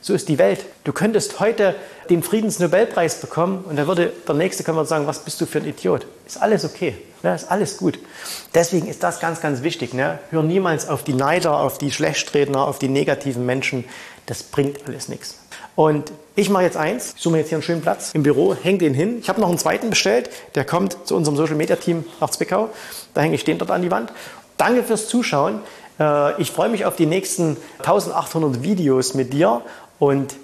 So 0.00 0.14
ist 0.14 0.28
die 0.28 0.38
Welt. 0.38 0.64
Du 0.84 0.92
könntest 0.92 1.40
heute 1.40 1.74
den 2.08 2.22
Friedensnobelpreis 2.22 3.20
bekommen 3.20 3.64
und 3.68 3.76
dann 3.76 3.86
würde 3.86 4.12
der 4.26 4.34
Nächste 4.34 4.62
kommen 4.62 4.78
und 4.78 4.86
sagen, 4.86 5.06
was 5.06 5.24
bist 5.24 5.40
du 5.40 5.46
für 5.46 5.58
ein 5.58 5.66
Idiot? 5.66 6.06
Ist 6.26 6.40
alles 6.40 6.64
okay, 6.64 6.96
ne? 7.22 7.34
ist 7.34 7.50
alles 7.50 7.76
gut. 7.76 7.98
Deswegen 8.54 8.86
ist 8.86 9.02
das 9.02 9.20
ganz, 9.20 9.40
ganz 9.40 9.62
wichtig. 9.62 9.94
Ne? 9.94 10.18
Hör 10.30 10.42
niemals 10.42 10.88
auf 10.88 11.02
die 11.02 11.14
Neider, 11.14 11.58
auf 11.58 11.78
die 11.78 11.90
Schlechtredner, 11.90 12.66
auf 12.66 12.78
die 12.78 12.88
negativen 12.88 13.44
Menschen. 13.44 13.84
Das 14.26 14.42
bringt 14.42 14.86
alles 14.86 15.08
nichts. 15.08 15.38
Und 15.76 16.10
ich 16.34 16.50
mache 16.50 16.64
jetzt 16.64 16.76
eins, 16.76 17.12
ich 17.16 17.22
suche 17.22 17.32
mir 17.32 17.38
jetzt 17.38 17.50
hier 17.50 17.56
einen 17.56 17.62
schönen 17.62 17.82
Platz 17.82 18.10
im 18.14 18.22
Büro, 18.22 18.54
hänge 18.54 18.78
den 18.78 18.94
hin. 18.94 19.18
Ich 19.20 19.28
habe 19.28 19.40
noch 19.40 19.48
einen 19.48 19.58
zweiten 19.58 19.90
bestellt, 19.90 20.30
der 20.54 20.64
kommt 20.64 20.96
zu 21.04 21.14
unserem 21.14 21.36
Social 21.36 21.54
Media 21.54 21.76
Team 21.76 22.04
nach 22.18 22.30
Zwickau. 22.30 22.70
Da 23.14 23.20
hänge 23.20 23.34
ich 23.34 23.44
den 23.44 23.58
dort 23.58 23.70
an 23.70 23.82
die 23.82 23.90
Wand. 23.90 24.12
Danke 24.56 24.82
fürs 24.82 25.06
Zuschauen. 25.06 25.60
Äh, 26.00 26.40
ich 26.40 26.50
freue 26.50 26.70
mich 26.70 26.86
auf 26.86 26.96
die 26.96 27.06
nächsten 27.06 27.58
1800 27.78 28.62
Videos 28.62 29.14
mit 29.14 29.34
dir 29.34 29.62
und 29.98 30.34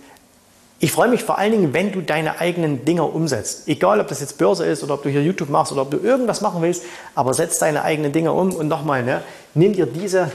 ich 0.80 0.92
freue 0.92 1.08
mich 1.08 1.22
vor 1.22 1.38
allen 1.38 1.52
Dingen, 1.52 1.72
wenn 1.72 1.92
du 1.92 2.00
deine 2.00 2.40
eigenen 2.40 2.84
Dinger 2.84 3.14
umsetzt. 3.14 3.68
Egal, 3.68 4.00
ob 4.00 4.08
das 4.08 4.20
jetzt 4.20 4.36
Börse 4.36 4.66
ist 4.66 4.82
oder 4.82 4.94
ob 4.94 5.02
du 5.02 5.08
hier 5.08 5.22
YouTube 5.22 5.48
machst 5.48 5.72
oder 5.72 5.82
ob 5.82 5.90
du 5.90 5.98
irgendwas 5.98 6.40
machen 6.40 6.60
willst, 6.60 6.82
aber 7.14 7.32
setz 7.34 7.58
deine 7.58 7.84
eigenen 7.84 8.12
Dinger 8.12 8.34
um 8.34 8.52
und 8.52 8.68
nochmal, 8.68 9.04
ne, 9.04 9.22
nimm 9.54 9.74
dir 9.74 9.86
diese 9.86 10.32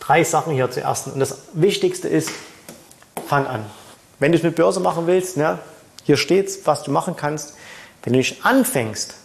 drei 0.00 0.24
Sachen 0.24 0.54
hier 0.54 0.70
zuerst. 0.70 1.08
Und 1.08 1.20
das 1.20 1.38
Wichtigste 1.52 2.08
ist, 2.08 2.30
fang 3.26 3.46
an. 3.46 3.66
Wenn 4.24 4.32
du 4.32 4.38
es 4.38 4.42
mit 4.42 4.56
Börse 4.56 4.80
machen 4.80 5.06
willst, 5.06 5.36
ne, 5.36 5.58
hier 6.04 6.16
steht's, 6.16 6.66
was 6.66 6.82
du 6.82 6.90
machen 6.90 7.14
kannst. 7.14 7.58
Wenn 8.02 8.14
du 8.14 8.20
nicht 8.20 8.46
anfängst, 8.46 9.16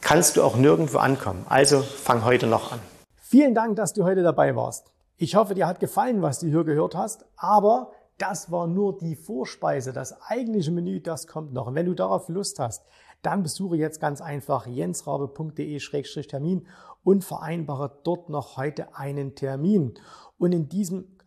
kannst 0.00 0.36
du 0.36 0.44
auch 0.44 0.54
nirgendwo 0.54 0.98
ankommen. 0.98 1.44
Also 1.48 1.80
fang 1.80 2.24
heute 2.24 2.46
noch 2.46 2.70
an. 2.70 2.78
Vielen 3.16 3.52
Dank, 3.52 3.74
dass 3.74 3.94
du 3.94 4.04
heute 4.04 4.22
dabei 4.22 4.54
warst. 4.54 4.92
Ich 5.16 5.34
hoffe, 5.34 5.56
dir 5.56 5.66
hat 5.66 5.80
gefallen, 5.80 6.22
was 6.22 6.38
du 6.38 6.46
hier 6.46 6.62
gehört 6.62 6.94
hast, 6.94 7.24
aber 7.36 7.90
das 8.16 8.52
war 8.52 8.68
nur 8.68 8.96
die 8.96 9.16
Vorspeise. 9.16 9.92
Das 9.92 10.22
eigentliche 10.22 10.70
Menü, 10.70 11.00
das 11.00 11.26
kommt 11.26 11.52
noch. 11.52 11.66
Und 11.66 11.74
wenn 11.74 11.86
du 11.86 11.94
darauf 11.94 12.28
Lust 12.28 12.60
hast, 12.60 12.84
dann 13.22 13.42
besuche 13.42 13.76
jetzt 13.76 14.00
ganz 14.00 14.20
einfach 14.20 14.68
jensrabe.de-termin 14.68 16.68
und 17.02 17.24
vereinbare 17.24 17.98
dort 18.04 18.28
noch 18.28 18.56
heute 18.56 18.96
einen 18.96 19.34
Termin. 19.34 19.94
Und 20.38 20.52
in 20.52 20.68
diesem 20.68 21.06